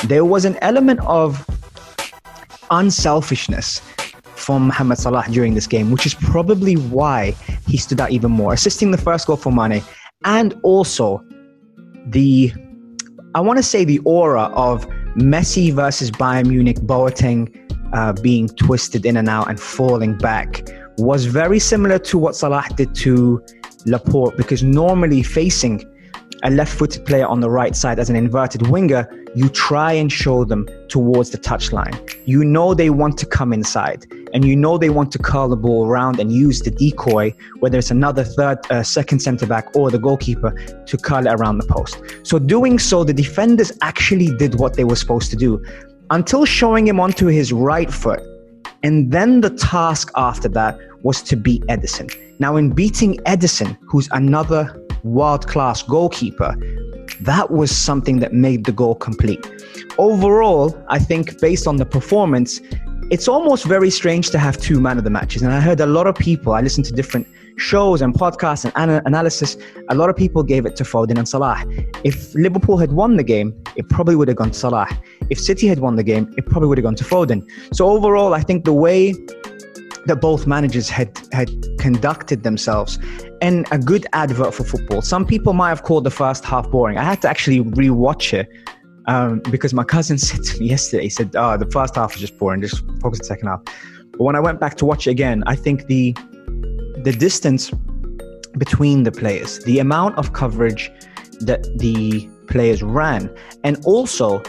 There 0.06 0.24
was 0.24 0.44
an 0.44 0.56
element 0.62 1.00
of 1.00 1.44
unselfishness 2.72 3.80
from 4.34 4.66
Mohamed 4.66 4.98
Salah 4.98 5.24
during 5.30 5.54
this 5.54 5.68
game, 5.68 5.92
which 5.92 6.04
is 6.04 6.14
probably 6.14 6.74
why 6.74 7.36
he 7.68 7.76
stood 7.76 8.00
out 8.00 8.10
even 8.10 8.32
more, 8.32 8.52
assisting 8.52 8.90
the 8.90 8.98
first 8.98 9.28
goal 9.28 9.36
for 9.36 9.52
Mane, 9.52 9.82
and 10.24 10.58
also 10.64 11.22
the, 12.06 12.52
I 13.36 13.40
want 13.40 13.58
to 13.58 13.62
say 13.62 13.84
the 13.84 14.00
aura 14.00 14.44
of 14.54 14.86
Messi 15.16 15.72
versus 15.72 16.10
Bayern 16.10 16.46
Munich, 16.46 16.78
Boateng 16.78 17.54
uh, 17.92 18.12
being 18.14 18.48
twisted 18.48 19.06
in 19.06 19.16
and 19.16 19.28
out 19.28 19.48
and 19.48 19.60
falling 19.60 20.16
back 20.18 20.68
was 20.98 21.26
very 21.26 21.58
similar 21.58 21.98
to 21.98 22.18
what 22.18 22.34
Salah 22.34 22.66
did 22.74 22.94
to 22.96 23.44
Laporte, 23.86 24.36
because 24.36 24.62
normally 24.62 25.22
facing 25.22 25.84
a 26.42 26.50
left 26.50 26.72
footed 26.76 27.04
player 27.04 27.26
on 27.26 27.40
the 27.40 27.50
right 27.50 27.76
side 27.76 27.98
as 27.98 28.10
an 28.10 28.16
inverted 28.16 28.66
winger, 28.68 29.08
you 29.34 29.48
try 29.48 29.92
and 29.92 30.12
show 30.12 30.44
them 30.44 30.68
towards 30.88 31.30
the 31.30 31.38
touchline. 31.38 31.94
You 32.26 32.44
know 32.44 32.74
they 32.74 32.90
want 32.90 33.18
to 33.18 33.26
come 33.26 33.52
inside 33.52 34.06
and 34.32 34.44
you 34.44 34.56
know 34.56 34.78
they 34.78 34.90
want 34.90 35.12
to 35.12 35.18
curl 35.18 35.48
the 35.48 35.56
ball 35.56 35.86
around 35.86 36.18
and 36.18 36.32
use 36.32 36.60
the 36.60 36.70
decoy, 36.70 37.34
whether 37.60 37.78
it's 37.78 37.90
another 37.90 38.24
third, 38.24 38.58
uh, 38.70 38.82
second 38.82 39.20
centre 39.20 39.46
back 39.46 39.74
or 39.76 39.90
the 39.90 39.98
goalkeeper, 39.98 40.50
to 40.86 40.96
curl 40.96 41.26
it 41.26 41.32
around 41.32 41.58
the 41.58 41.66
post. 41.66 42.00
So, 42.22 42.38
doing 42.38 42.78
so, 42.78 43.04
the 43.04 43.12
defenders 43.12 43.72
actually 43.82 44.34
did 44.36 44.58
what 44.58 44.74
they 44.74 44.84
were 44.84 44.96
supposed 44.96 45.30
to 45.30 45.36
do 45.36 45.62
until 46.10 46.44
showing 46.44 46.86
him 46.86 47.00
onto 47.00 47.26
his 47.26 47.52
right 47.52 47.92
foot. 47.92 48.20
And 48.82 49.12
then 49.12 49.42
the 49.42 49.50
task 49.50 50.10
after 50.16 50.48
that 50.48 50.78
was 51.02 51.22
to 51.22 51.36
beat 51.36 51.62
Ederson. 51.66 52.10
Now, 52.40 52.56
in 52.56 52.70
beating 52.70 53.16
Ederson, 53.26 53.78
who's 53.86 54.08
another 54.12 54.78
world 55.04 55.46
class 55.46 55.82
goalkeeper, 55.82 56.56
that 57.24 57.50
was 57.50 57.70
something 57.70 58.18
that 58.20 58.32
made 58.32 58.64
the 58.64 58.72
goal 58.72 58.94
complete. 58.94 59.46
Overall, 59.98 60.82
I 60.88 60.98
think 60.98 61.40
based 61.40 61.66
on 61.66 61.76
the 61.76 61.86
performance, 61.86 62.60
it's 63.10 63.28
almost 63.28 63.64
very 63.64 63.90
strange 63.90 64.30
to 64.30 64.38
have 64.38 64.56
two 64.58 64.80
man 64.80 64.98
of 64.98 65.04
the 65.04 65.10
matches. 65.10 65.42
And 65.42 65.52
I 65.52 65.60
heard 65.60 65.80
a 65.80 65.86
lot 65.86 66.06
of 66.06 66.14
people, 66.14 66.52
I 66.52 66.60
listened 66.60 66.86
to 66.86 66.92
different 66.92 67.26
shows 67.56 68.00
and 68.02 68.14
podcasts 68.14 68.64
and 68.64 68.72
ana- 68.76 69.02
analysis, 69.04 69.56
a 69.90 69.94
lot 69.94 70.08
of 70.08 70.16
people 70.16 70.42
gave 70.42 70.64
it 70.66 70.76
to 70.76 70.84
Foden 70.84 71.18
and 71.18 71.28
Salah. 71.28 71.64
If 72.04 72.34
Liverpool 72.34 72.78
had 72.78 72.92
won 72.92 73.16
the 73.16 73.22
game, 73.22 73.54
it 73.76 73.88
probably 73.88 74.16
would 74.16 74.28
have 74.28 74.36
gone 74.36 74.50
to 74.50 74.58
Salah. 74.58 74.88
If 75.30 75.38
City 75.38 75.66
had 75.66 75.78
won 75.78 75.96
the 75.96 76.02
game, 76.02 76.32
it 76.36 76.46
probably 76.46 76.68
would 76.68 76.78
have 76.78 76.84
gone 76.84 76.96
to 76.96 77.04
Foden. 77.04 77.46
So 77.72 77.88
overall, 77.88 78.34
I 78.34 78.40
think 78.40 78.64
the 78.64 78.72
way 78.72 79.14
that 80.06 80.20
both 80.20 80.46
managers 80.46 80.88
had 80.88 81.20
had 81.32 81.50
conducted 81.78 82.42
themselves 82.42 82.98
and 83.40 83.66
a 83.70 83.78
good 83.78 84.06
advert 84.12 84.54
for 84.54 84.64
football. 84.64 85.02
Some 85.02 85.24
people 85.24 85.52
might 85.52 85.68
have 85.70 85.82
called 85.82 86.04
the 86.04 86.10
first 86.10 86.44
half 86.44 86.70
boring. 86.70 86.98
I 86.98 87.04
had 87.04 87.22
to 87.22 87.28
actually 87.28 87.60
rewatch 87.60 88.32
it 88.32 88.48
um, 89.06 89.40
because 89.50 89.74
my 89.74 89.84
cousin 89.84 90.18
said 90.28 90.42
to 90.44 90.60
me 90.60 90.68
yesterday, 90.68 91.04
he 91.04 91.10
said, 91.10 91.34
oh, 91.36 91.56
the 91.56 91.70
first 91.70 91.94
half 91.94 92.12
was 92.12 92.20
just 92.20 92.38
boring, 92.38 92.60
just 92.60 92.80
focus 93.00 93.04
on 93.04 93.18
the 93.18 93.24
second 93.24 93.48
half. 93.48 93.62
But 94.12 94.20
when 94.20 94.36
I 94.36 94.40
went 94.40 94.60
back 94.60 94.76
to 94.76 94.84
watch 94.84 95.06
it 95.06 95.10
again, 95.10 95.42
I 95.46 95.56
think 95.56 95.86
the 95.86 96.14
the 97.04 97.12
distance 97.12 97.70
between 98.58 99.02
the 99.02 99.10
players, 99.10 99.58
the 99.60 99.78
amount 99.78 100.16
of 100.18 100.34
coverage 100.34 100.90
that 101.40 101.66
the 101.78 102.28
players 102.46 102.82
ran, 102.82 103.34
and 103.64 103.82
also 103.84 104.42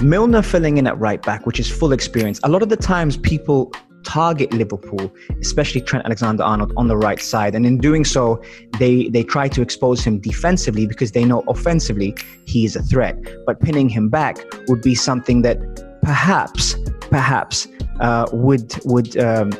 Milner 0.00 0.42
filling 0.42 0.78
in 0.78 0.86
at 0.86 0.98
right 0.98 1.20
back, 1.20 1.44
which 1.44 1.58
is 1.58 1.68
full 1.68 1.92
experience. 1.92 2.40
A 2.44 2.48
lot 2.48 2.62
of 2.62 2.68
the 2.68 2.76
times 2.76 3.16
people 3.16 3.72
target 4.08 4.50
Liverpool, 4.54 5.12
especially 5.40 5.82
Trent 5.82 6.06
Alexander 6.06 6.42
Arnold 6.42 6.72
on 6.78 6.88
the 6.88 6.96
right 6.96 7.20
side. 7.20 7.54
And 7.54 7.66
in 7.66 7.76
doing 7.76 8.04
so, 8.06 8.42
they, 8.78 9.08
they 9.08 9.22
try 9.22 9.48
to 9.48 9.60
expose 9.60 10.02
him 10.02 10.18
defensively 10.18 10.86
because 10.86 11.12
they 11.12 11.24
know 11.26 11.44
offensively 11.46 12.16
he 12.46 12.64
is 12.64 12.74
a 12.74 12.82
threat. 12.82 13.16
But 13.44 13.60
pinning 13.60 13.90
him 13.90 14.08
back 14.08 14.38
would 14.66 14.80
be 14.80 14.94
something 14.94 15.42
that 15.42 15.58
perhaps, 16.02 16.74
perhaps 17.10 17.68
uh, 18.00 18.26
would, 18.32 18.74
would 18.86 19.18
um, 19.18 19.52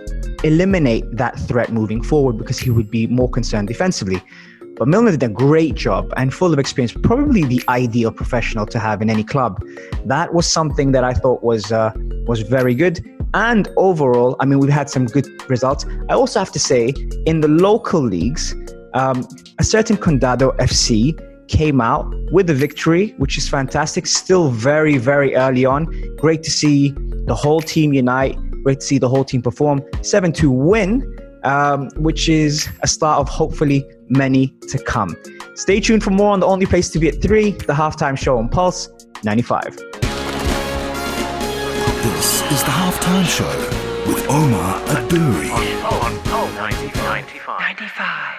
eliminate 0.42 1.04
that 1.12 1.38
threat 1.40 1.70
moving 1.70 2.02
forward 2.02 2.38
because 2.38 2.58
he 2.58 2.70
would 2.70 2.90
be 2.90 3.06
more 3.06 3.28
concerned 3.28 3.68
defensively. 3.68 4.22
But 4.76 4.88
Milner 4.88 5.10
did 5.10 5.24
a 5.24 5.28
great 5.28 5.74
job 5.74 6.10
and 6.16 6.32
full 6.32 6.54
of 6.54 6.58
experience, 6.58 6.94
probably 7.02 7.44
the 7.44 7.62
ideal 7.68 8.12
professional 8.12 8.64
to 8.66 8.78
have 8.78 9.02
in 9.02 9.10
any 9.10 9.24
club. 9.24 9.60
That 10.06 10.32
was 10.32 10.46
something 10.46 10.92
that 10.92 11.04
I 11.04 11.12
thought 11.12 11.42
was 11.42 11.70
uh, 11.72 11.92
was 12.26 12.42
very 12.42 12.74
good. 12.74 13.04
And 13.34 13.68
overall, 13.76 14.36
I 14.40 14.46
mean, 14.46 14.58
we've 14.58 14.70
had 14.70 14.88
some 14.88 15.06
good 15.06 15.26
results. 15.50 15.84
I 16.08 16.14
also 16.14 16.38
have 16.38 16.52
to 16.52 16.58
say, 16.58 16.94
in 17.26 17.40
the 17.40 17.48
local 17.48 18.00
leagues, 18.00 18.54
um, 18.94 19.26
a 19.58 19.64
certain 19.64 19.96
Condado 19.96 20.56
FC 20.56 21.18
came 21.48 21.80
out 21.80 22.06
with 22.30 22.48
a 22.50 22.54
victory, 22.54 23.14
which 23.18 23.36
is 23.38 23.48
fantastic. 23.48 24.06
Still 24.06 24.50
very, 24.50 24.98
very 24.98 25.34
early 25.34 25.64
on. 25.64 25.86
Great 26.16 26.42
to 26.44 26.50
see 26.50 26.94
the 27.26 27.34
whole 27.34 27.60
team 27.60 27.92
unite. 27.92 28.36
Great 28.62 28.80
to 28.80 28.86
see 28.86 28.98
the 28.98 29.08
whole 29.08 29.24
team 29.24 29.42
perform. 29.42 29.82
7 30.02 30.32
2 30.32 30.50
win, 30.50 31.18
um, 31.44 31.88
which 31.96 32.28
is 32.28 32.68
a 32.82 32.86
start 32.86 33.18
of 33.18 33.28
hopefully 33.28 33.84
many 34.08 34.48
to 34.68 34.78
come. 34.78 35.16
Stay 35.54 35.80
tuned 35.80 36.02
for 36.02 36.10
more 36.10 36.32
on 36.32 36.40
the 36.40 36.46
only 36.46 36.66
place 36.66 36.88
to 36.90 36.98
be 36.98 37.08
at 37.08 37.20
3, 37.20 37.50
the 37.50 37.72
halftime 37.72 38.16
show 38.16 38.38
on 38.38 38.48
Pulse 38.48 38.88
95. 39.24 39.76
This 42.02 42.37
is 42.52 42.62
the 42.62 42.70
halftime 42.70 43.26
show 43.26 43.44
with 44.10 44.26
Omar 44.30 44.80
Adouri. 44.88 45.50
On, 45.84 46.12
oh, 46.32 46.50
90, 46.56 46.86
95. 46.98 47.60
95. 47.60 48.38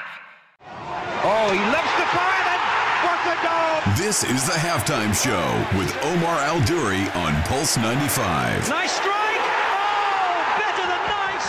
Oh, 1.22 1.52
he 1.54 1.60
lifts 1.69 1.93
the 1.93 2.08
fire 2.10 2.43
and 2.50 2.62
what 3.06 3.22
a 3.30 3.38
goal! 3.45 3.78
This 3.98 4.24
is 4.24 4.48
the 4.48 4.58
halftime 4.58 5.13
show 5.13 5.45
with 5.78 5.95
Omar 6.06 6.39
Al 6.39 6.60
Duri 6.65 7.08
on 7.22 7.39
Pulse 7.43 7.78
95. 7.78 8.67
Nice 8.69 8.93
strike! 8.93 9.45
Oh, 9.78 10.58
better 10.58 10.86
than 10.89 11.04
nice! 11.13 11.48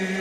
Wonderful! 0.00 0.17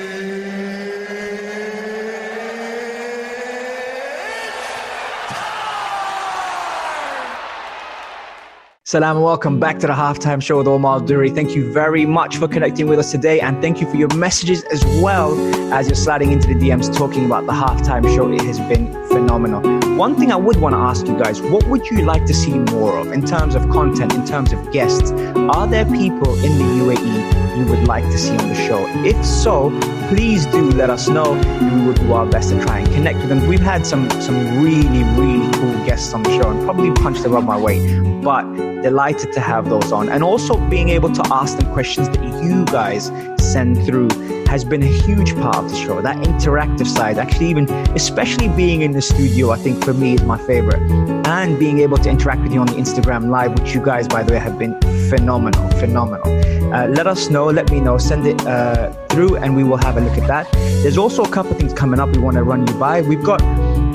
Salam 8.89 9.17
and 9.17 9.25
welcome 9.25 9.59
back 9.59 9.79
to 9.79 9.85
the 9.85 9.91
halftime 9.91 10.41
show 10.41 10.59
with 10.59 10.67
Omar 10.69 11.01
Duri. 11.01 11.29
Thank 11.29 11.53
you 11.53 11.73
very 11.73 12.05
much 12.05 12.37
for 12.37 12.47
connecting 12.47 12.87
with 12.87 12.99
us 12.99 13.11
today, 13.11 13.41
and 13.41 13.61
thank 13.61 13.81
you 13.81 13.89
for 13.91 13.97
your 13.97 14.07
messages 14.15 14.63
as 14.71 14.85
well 15.03 15.37
as 15.73 15.89
you're 15.89 15.95
sliding 15.95 16.31
into 16.31 16.47
the 16.47 16.53
DMs 16.53 16.95
talking 16.95 17.25
about 17.25 17.45
the 17.47 17.51
halftime 17.51 18.05
show. 18.15 18.31
It 18.31 18.43
has 18.43 18.61
been 18.61 18.93
phenomenal. 19.09 19.59
One 19.97 20.15
thing 20.15 20.31
I 20.31 20.37
would 20.37 20.55
want 20.61 20.71
to 20.71 20.79
ask 20.79 21.05
you 21.05 21.19
guys 21.19 21.41
what 21.41 21.67
would 21.67 21.85
you 21.87 22.03
like 22.03 22.25
to 22.27 22.33
see 22.33 22.59
more 22.59 22.97
of 22.97 23.11
in 23.11 23.25
terms 23.25 23.55
of 23.55 23.69
content, 23.71 24.13
in 24.13 24.25
terms 24.25 24.53
of 24.53 24.71
guests? 24.71 25.11
Are 25.11 25.67
there 25.67 25.83
people 25.83 26.33
in 26.35 26.57
the 26.57 26.85
UAE 26.85 27.57
you 27.57 27.65
would 27.65 27.89
like 27.89 28.05
to 28.05 28.17
see 28.17 28.37
on 28.37 28.47
the 28.47 28.55
show? 28.55 28.85
If 29.03 29.25
so, 29.25 29.69
please 30.07 30.45
do 30.45 30.71
let 30.71 30.89
us 30.89 31.09
know, 31.09 31.33
and 31.33 31.81
we 31.81 31.87
will 31.87 31.93
do 31.93 32.13
our 32.13 32.25
best 32.25 32.51
to 32.51 32.63
try 32.63 32.79
and 32.79 32.93
connect 32.93 33.19
with 33.19 33.27
them. 33.27 33.45
We've 33.47 33.59
had 33.59 33.85
some 33.85 34.09
some 34.21 34.63
really 34.63 35.03
really 35.19 35.51
cool 35.55 35.73
guests 35.85 36.13
on 36.13 36.23
the 36.23 36.31
show, 36.41 36.51
and 36.51 36.63
probably 36.63 36.93
punched 36.93 37.25
above 37.25 37.43
my 37.43 37.59
weight, 37.59 37.83
but 38.23 38.45
delighted 38.81 39.33
to 39.33 39.39
have 39.39 39.69
those 39.69 39.91
on, 39.91 40.09
and 40.09 40.23
also 40.23 40.57
being 40.69 40.89
able 40.89 41.11
to 41.11 41.23
ask 41.31 41.57
them 41.57 41.71
questions 41.73 42.09
that 42.09 42.23
you 42.43 42.65
guys 42.65 43.11
send 43.39 43.83
through 43.85 44.09
has 44.47 44.63
been 44.63 44.81
a 44.81 44.87
huge 45.05 45.35
part 45.35 45.57
of 45.57 45.69
the 45.69 45.75
show. 45.75 46.01
That 46.01 46.17
interactive 46.17 46.87
side, 46.87 47.17
actually, 47.17 47.49
even 47.49 47.69
especially 47.95 48.47
being 48.49 48.81
in 48.81 48.91
the 48.91 49.01
studio, 49.01 49.51
I 49.51 49.57
think 49.57 49.83
for 49.83 49.93
me 49.93 50.13
is 50.13 50.23
my 50.23 50.37
favorite, 50.37 50.81
and 51.27 51.59
being 51.59 51.79
able 51.79 51.97
to 51.97 52.09
interact 52.09 52.41
with 52.41 52.53
you 52.53 52.61
on 52.61 52.67
the 52.67 52.73
Instagram 52.73 53.29
live, 53.29 53.59
which 53.59 53.73
you 53.73 53.83
guys, 53.83 54.07
by 54.07 54.23
the 54.23 54.33
way, 54.33 54.39
have 54.39 54.57
been 54.57 54.79
phenomenal, 55.09 55.69
phenomenal. 55.71 56.27
Uh, 56.73 56.87
let 56.87 57.07
us 57.07 57.29
know, 57.29 57.45
let 57.45 57.69
me 57.71 57.79
know, 57.79 57.97
send 57.97 58.25
it 58.25 58.45
uh, 58.45 58.91
through, 59.09 59.37
and 59.37 59.55
we 59.55 59.63
will 59.63 59.77
have 59.77 59.97
a 59.97 60.01
look 60.01 60.17
at 60.17 60.27
that. 60.27 60.51
There's 60.83 60.97
also 60.97 61.23
a 61.23 61.29
couple 61.29 61.51
of 61.51 61.57
things 61.57 61.73
coming 61.73 61.99
up 61.99 62.09
we 62.09 62.19
want 62.19 62.35
to 62.35 62.43
run 62.43 62.65
you 62.67 62.73
by. 62.75 63.01
We've 63.01 63.23
got 63.23 63.41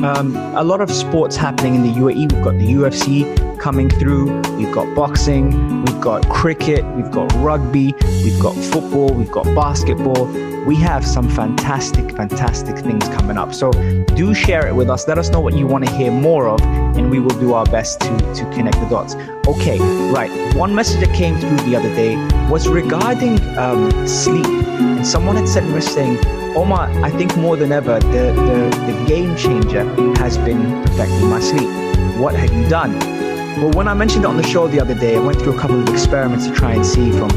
um, 0.05 0.37
a 0.37 0.65
lot 0.65 0.81
of 0.81 0.91
sports 0.91 1.37
happening 1.37 1.75
in 1.77 1.83
the 1.83 1.93
UAE. 1.93 2.33
We've 2.33 2.45
got 2.45 2.59
the 2.59 2.67
UFC 2.67 3.52
coming 3.63 3.89
through. 3.89 4.41
We've 4.57 4.75
got 4.75 4.93
boxing. 4.93 5.85
We've 5.85 6.01
got 6.01 6.29
cricket. 6.29 6.85
We've 6.97 7.13
got 7.13 7.33
rugby. 7.35 7.95
We've 8.25 8.41
got 8.41 8.57
football. 8.57 9.15
We've 9.15 9.31
got 9.31 9.45
basketball. 9.55 10.27
We 10.67 10.75
have 10.77 11.07
some 11.07 11.29
fantastic, 11.31 12.17
fantastic 12.17 12.77
things 12.79 13.09
coming 13.11 13.39
up. 13.39 13.55
So 13.55 13.71
do 14.17 14.35
share 14.35 14.67
it 14.67 14.75
with 14.75 14.91
us. 14.91 15.07
Let 15.07 15.17
us 15.17 15.29
know 15.29 15.39
what 15.39 15.55
you 15.55 15.69
want 15.69 15.87
to 15.87 15.93
hear 15.93 16.11
more 16.11 16.49
of, 16.49 16.61
and 16.97 17.09
we 17.09 17.21
will 17.21 17.39
do 17.39 17.53
our 17.55 17.65
best 17.67 18.01
to, 18.01 18.35
to 18.35 18.51
connect 18.53 18.81
the 18.81 18.89
dots. 18.89 19.15
Okay, 19.47 19.79
right. 20.11 20.31
One 20.57 20.75
message 20.75 21.01
that 21.01 21.15
came 21.15 21.39
through 21.39 21.59
the 21.59 21.77
other 21.77 21.95
day 21.95 22.17
was 22.49 22.69
regarding 22.69 23.41
um, 23.59 24.09
sleep. 24.09 24.47
And 24.47 25.07
someone 25.07 25.37
had 25.37 25.49
said, 25.49 25.65
was 25.73 25.87
saying, 25.87 26.19
Omar, 26.57 26.91
I 27.05 27.11
think 27.11 27.37
more 27.37 27.57
than 27.57 27.71
ever, 27.71 28.01
the, 28.01 28.33
the, 28.33 28.93
the 28.93 29.05
game 29.07 29.37
changer 29.37 29.85
has 30.17 30.37
been 30.39 30.83
perfecting 30.83 31.29
my 31.31 31.41
sleep. 31.41 31.71
What 32.19 32.35
have 32.35 32.53
you 32.53 32.69
done? 32.69 33.12
Well, 33.59 33.71
when 33.73 33.87
I 33.87 33.93
mentioned 33.93 34.25
it 34.25 34.29
on 34.29 34.39
the 34.39 34.43
show 34.43 34.67
the 34.67 34.81
other 34.81 34.95
day, 34.95 35.15
I 35.15 35.21
went 35.21 35.39
through 35.39 35.57
a 35.57 35.59
couple 35.59 35.79
of 35.81 35.89
experiments 35.89 36.47
to 36.47 36.55
try 36.55 36.73
and 36.73 36.85
see 36.85 37.13
from, 37.13 37.31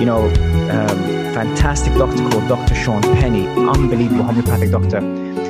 you 0.00 0.06
know, 0.06 0.24
um, 0.70 0.98
fantastic 1.34 1.92
doctor 1.94 2.26
called 2.30 2.48
Dr. 2.48 2.74
Sean 2.74 3.02
Penny, 3.02 3.46
unbelievable 3.46 4.24
homeopathic 4.24 4.70
doctor. 4.70 5.00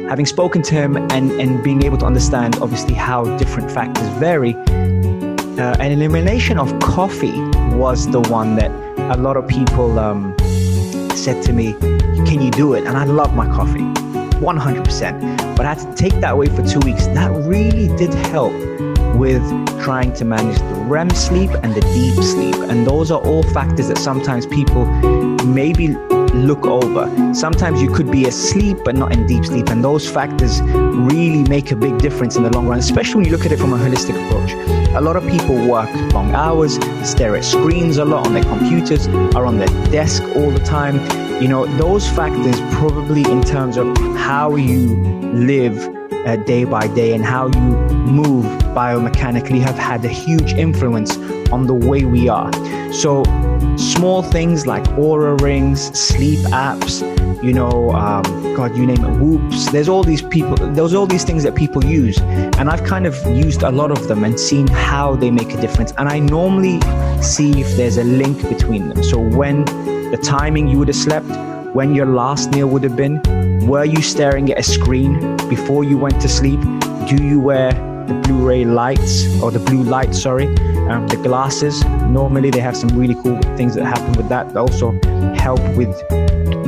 Having 0.08 0.26
spoken 0.26 0.62
to 0.62 0.74
him 0.74 0.96
and, 1.12 1.30
and 1.40 1.62
being 1.62 1.84
able 1.84 1.98
to 1.98 2.04
understand, 2.04 2.58
obviously, 2.60 2.94
how 2.94 3.24
different 3.38 3.70
factors 3.70 4.08
vary, 4.18 4.54
uh, 4.54 5.76
an 5.78 5.92
elimination 5.92 6.58
of 6.58 6.76
coffee 6.80 7.40
was 7.76 8.10
the 8.10 8.20
one 8.22 8.56
that 8.56 8.72
a 9.16 9.16
lot 9.16 9.36
of 9.36 9.46
people 9.46 10.00
um, 10.00 10.36
said 11.14 11.42
to 11.44 11.52
me, 11.52 11.74
Can 12.26 12.42
you 12.42 12.50
do 12.50 12.74
it? 12.74 12.86
And 12.86 12.98
I 12.98 13.04
love 13.04 13.34
my 13.36 13.46
coffee, 13.46 13.86
100%. 14.40 15.56
But 15.56 15.64
I 15.64 15.74
had 15.74 15.78
to 15.78 15.94
take 15.94 16.14
that 16.20 16.32
away 16.32 16.46
for 16.46 16.62
two 16.66 16.80
weeks. 16.80 17.06
That 17.06 17.30
really 17.46 17.86
did 17.96 18.12
help 18.14 18.52
with 19.18 19.42
trying 19.82 20.12
to 20.14 20.24
manage 20.24 20.58
the 20.58 20.84
REM 20.86 21.10
sleep 21.10 21.50
and 21.62 21.74
the 21.74 21.80
deep 21.80 22.14
sleep. 22.22 22.54
And 22.54 22.86
those 22.86 23.10
are 23.10 23.20
all 23.20 23.42
factors 23.42 23.88
that 23.88 23.98
sometimes 23.98 24.46
people 24.46 24.86
maybe 25.44 25.88
look 26.34 26.66
over. 26.66 27.34
Sometimes 27.34 27.82
you 27.82 27.90
could 27.90 28.10
be 28.10 28.26
asleep 28.26 28.78
but 28.84 28.94
not 28.94 29.12
in 29.12 29.26
deep 29.26 29.44
sleep, 29.44 29.68
and 29.68 29.82
those 29.82 30.08
factors 30.08 30.60
really 30.62 31.42
make 31.48 31.70
a 31.72 31.76
big 31.76 31.98
difference 31.98 32.36
in 32.36 32.42
the 32.42 32.50
long 32.50 32.68
run, 32.68 32.78
especially 32.78 33.16
when 33.16 33.24
you 33.24 33.32
look 33.32 33.46
at 33.46 33.52
it 33.52 33.58
from 33.58 33.72
a 33.72 33.76
holistic 33.76 34.14
approach. 34.26 34.52
A 34.94 35.00
lot 35.00 35.16
of 35.16 35.26
people 35.28 35.54
work 35.68 35.92
long 36.12 36.34
hours, 36.34 36.78
stare 37.02 37.36
at 37.36 37.44
screens 37.44 37.98
a 37.98 38.04
lot 38.04 38.26
on 38.26 38.34
their 38.34 38.44
computers, 38.44 39.06
are 39.34 39.46
on 39.46 39.58
their 39.58 39.68
desk 39.90 40.22
all 40.36 40.50
the 40.50 40.60
time. 40.60 40.96
You 41.42 41.48
know, 41.48 41.66
those 41.76 42.08
factors 42.08 42.60
probably 42.76 43.22
in 43.22 43.42
terms 43.42 43.76
of 43.76 43.96
how 44.16 44.56
you 44.56 44.96
live 45.32 45.97
uh, 46.28 46.36
day 46.36 46.64
by 46.64 46.86
day 46.88 47.14
and 47.14 47.24
how 47.24 47.46
you 47.46 47.60
move 48.06 48.44
biomechanically 48.74 49.60
have 49.60 49.78
had 49.78 50.04
a 50.04 50.08
huge 50.08 50.52
influence 50.52 51.16
on 51.50 51.66
the 51.66 51.74
way 51.74 52.04
we 52.04 52.28
are. 52.28 52.52
So, 52.92 53.24
small 53.76 54.22
things 54.22 54.66
like 54.66 54.84
Oura 55.04 55.40
rings, 55.40 55.80
sleep 55.98 56.40
apps, 56.50 57.00
you 57.42 57.52
know, 57.52 57.92
um, 57.92 58.22
God, 58.54 58.76
you 58.76 58.84
name 58.86 59.02
it, 59.02 59.18
whoops. 59.18 59.70
There's 59.70 59.88
all 59.88 60.04
these 60.04 60.20
people, 60.20 60.56
there's 60.56 60.92
all 60.92 61.06
these 61.06 61.24
things 61.24 61.44
that 61.44 61.54
people 61.54 61.82
use. 61.84 62.18
And 62.58 62.68
I've 62.68 62.84
kind 62.84 63.06
of 63.06 63.14
used 63.26 63.62
a 63.62 63.70
lot 63.70 63.90
of 63.90 64.06
them 64.08 64.22
and 64.22 64.38
seen 64.38 64.66
how 64.66 65.16
they 65.16 65.30
make 65.30 65.54
a 65.54 65.60
difference. 65.60 65.92
And 65.96 66.08
I 66.08 66.18
normally 66.18 66.80
see 67.22 67.60
if 67.60 67.74
there's 67.76 67.96
a 67.96 68.04
link 68.04 68.46
between 68.48 68.88
them. 68.88 69.02
So, 69.02 69.18
when 69.18 69.64
the 69.64 70.20
timing 70.22 70.68
you 70.68 70.78
would 70.78 70.88
have 70.88 70.96
slept, 70.96 71.30
when 71.74 71.94
your 71.94 72.06
last 72.06 72.50
meal 72.50 72.66
would 72.68 72.82
have 72.82 72.96
been, 72.96 73.22
were 73.66 73.84
you 73.84 74.02
staring 74.02 74.50
at 74.50 74.58
a 74.58 74.62
screen 74.62 75.37
before 75.48 75.84
you 75.84 75.98
went 75.98 76.20
to 76.22 76.28
sleep? 76.28 76.60
Do 77.08 77.22
you 77.22 77.40
wear 77.40 77.72
the 78.08 78.14
Blu-ray 78.24 78.64
lights 78.64 79.26
or 79.42 79.50
the 79.50 79.58
blue 79.58 79.82
light, 79.82 80.14
sorry, 80.14 80.46
um, 80.88 81.06
the 81.08 81.16
glasses. 81.16 81.84
Normally, 81.84 82.50
they 82.50 82.60
have 82.60 82.76
some 82.76 82.88
really 82.98 83.14
cool 83.14 83.38
things 83.56 83.74
that 83.74 83.84
happen 83.84 84.12
with 84.12 84.28
that. 84.30 84.48
That 84.54 84.58
also 84.58 84.92
help 85.36 85.60
with 85.76 85.92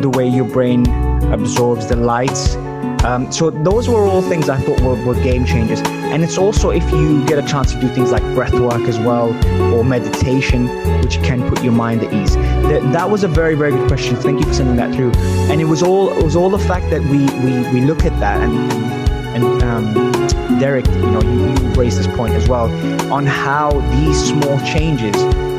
the 0.02 0.12
way 0.14 0.28
your 0.28 0.44
brain 0.44 0.86
absorbs 1.32 1.86
the 1.86 1.96
lights. 1.96 2.56
Um, 3.04 3.32
so 3.32 3.50
those 3.50 3.88
were 3.88 4.04
all 4.04 4.20
things 4.20 4.48
I 4.48 4.60
thought 4.60 4.80
were, 4.82 4.94
were, 5.04 5.14
game 5.14 5.44
changers. 5.44 5.80
And 5.80 6.22
it's 6.22 6.36
also 6.36 6.70
if 6.70 6.88
you 6.90 7.24
get 7.26 7.38
a 7.38 7.46
chance 7.46 7.72
to 7.72 7.80
do 7.80 7.88
things 7.88 8.10
like 8.10 8.22
breath 8.34 8.52
work 8.52 8.82
as 8.82 8.98
well 8.98 9.28
or 9.74 9.84
meditation, 9.84 10.68
which 11.00 11.22
can 11.22 11.48
put 11.48 11.62
your 11.62 11.72
mind 11.72 12.02
at 12.02 12.12
ease. 12.12 12.34
That, 12.34 12.92
that 12.92 13.10
was 13.10 13.24
a 13.24 13.28
very, 13.28 13.54
very 13.54 13.72
good 13.72 13.88
question. 13.88 14.16
Thank 14.16 14.40
you 14.40 14.46
for 14.46 14.54
sending 14.54 14.76
that 14.76 14.94
through. 14.94 15.12
And 15.50 15.60
it 15.60 15.66
was 15.66 15.82
all 15.82 16.16
it 16.16 16.22
was 16.22 16.36
all 16.36 16.50
the 16.50 16.58
fact 16.58 16.90
that 16.90 17.00
we 17.02 17.24
we, 17.44 17.68
we 17.72 17.80
look 17.80 18.04
at 18.04 18.18
that 18.20 18.40
and 18.42 18.90
and 19.34 19.62
um, 19.62 20.58
Derek, 20.58 20.86
you 20.88 21.10
know, 21.10 21.22
you, 21.22 21.48
you 21.48 21.74
raised 21.74 21.98
this 21.98 22.06
point 22.08 22.34
as 22.34 22.48
well 22.48 22.68
on 23.12 23.24
how 23.24 23.70
these 23.92 24.22
small 24.28 24.58
changes 24.60 25.16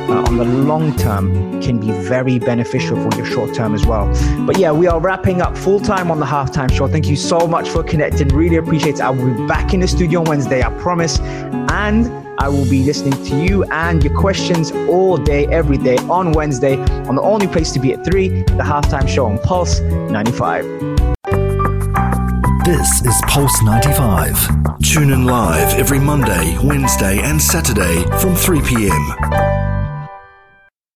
uh, 0.10 0.24
on 0.28 0.38
the 0.38 0.46
long 0.46 0.96
term 0.96 1.62
can 1.62 1.80
be 1.80 1.92
very 1.92 2.40
beneficial 2.40 2.96
for 2.98 3.16
your 3.18 3.26
short 3.26 3.54
term 3.54 3.74
as 3.74 3.86
well. 3.86 4.08
But 4.46 4.58
yeah, 4.58 4.72
we 4.72 4.88
are 4.88 5.00
wrapping 5.00 5.42
up 5.42 5.58
full 5.58 5.80
time 5.80 6.12
on 6.12 6.20
the 6.20 6.26
halftime 6.26 6.72
show. 6.72 6.88
Thank 6.88 7.08
you 7.08 7.16
so 7.16 7.48
much 7.48 7.70
for 7.70 7.84
connecting. 7.84 8.28
Really 8.30 8.58
appreciate 8.58 8.96
it. 8.96 9.02
I 9.02 9.10
will 9.10 9.34
be 9.34 9.48
back 9.48 9.74
in 9.74 9.80
the 9.82 9.88
studio 9.88 10.20
on 10.22 10.26
Wednesday, 10.26 10.64
I 10.64 10.70
promise. 10.80 11.20
And 11.72 12.08
I 12.40 12.50
will 12.50 12.68
be 12.68 12.84
listening 12.84 13.24
to 13.26 13.36
you 13.44 13.64
and 13.66 14.04
your 14.04 14.18
questions 14.18 14.72
all 14.90 15.16
day, 15.18 15.46
every 15.48 15.78
day 15.78 15.98
on 16.10 16.32
Wednesday 16.32 16.76
on 17.08 17.16
the 17.16 17.22
only 17.22 17.48
place 17.48 17.72
to 17.74 17.80
be 17.80 17.94
at 17.94 18.04
3, 18.04 18.30
the 18.30 18.64
halftime 18.64 19.08
show 19.08 19.28
on 19.28 19.38
Pulse 19.40 19.80
95. 19.80 20.66
This 22.66 23.06
is 23.06 23.22
Pulse 23.28 23.62
95. 23.64 24.80
Tune 24.82 25.12
in 25.12 25.26
live 25.26 25.78
every 25.80 26.00
Monday, 26.00 26.58
Wednesday, 26.64 27.20
and 27.20 27.40
Saturday 27.40 28.04
from 28.20 28.36
3 28.36 28.62
p.m. 28.62 29.41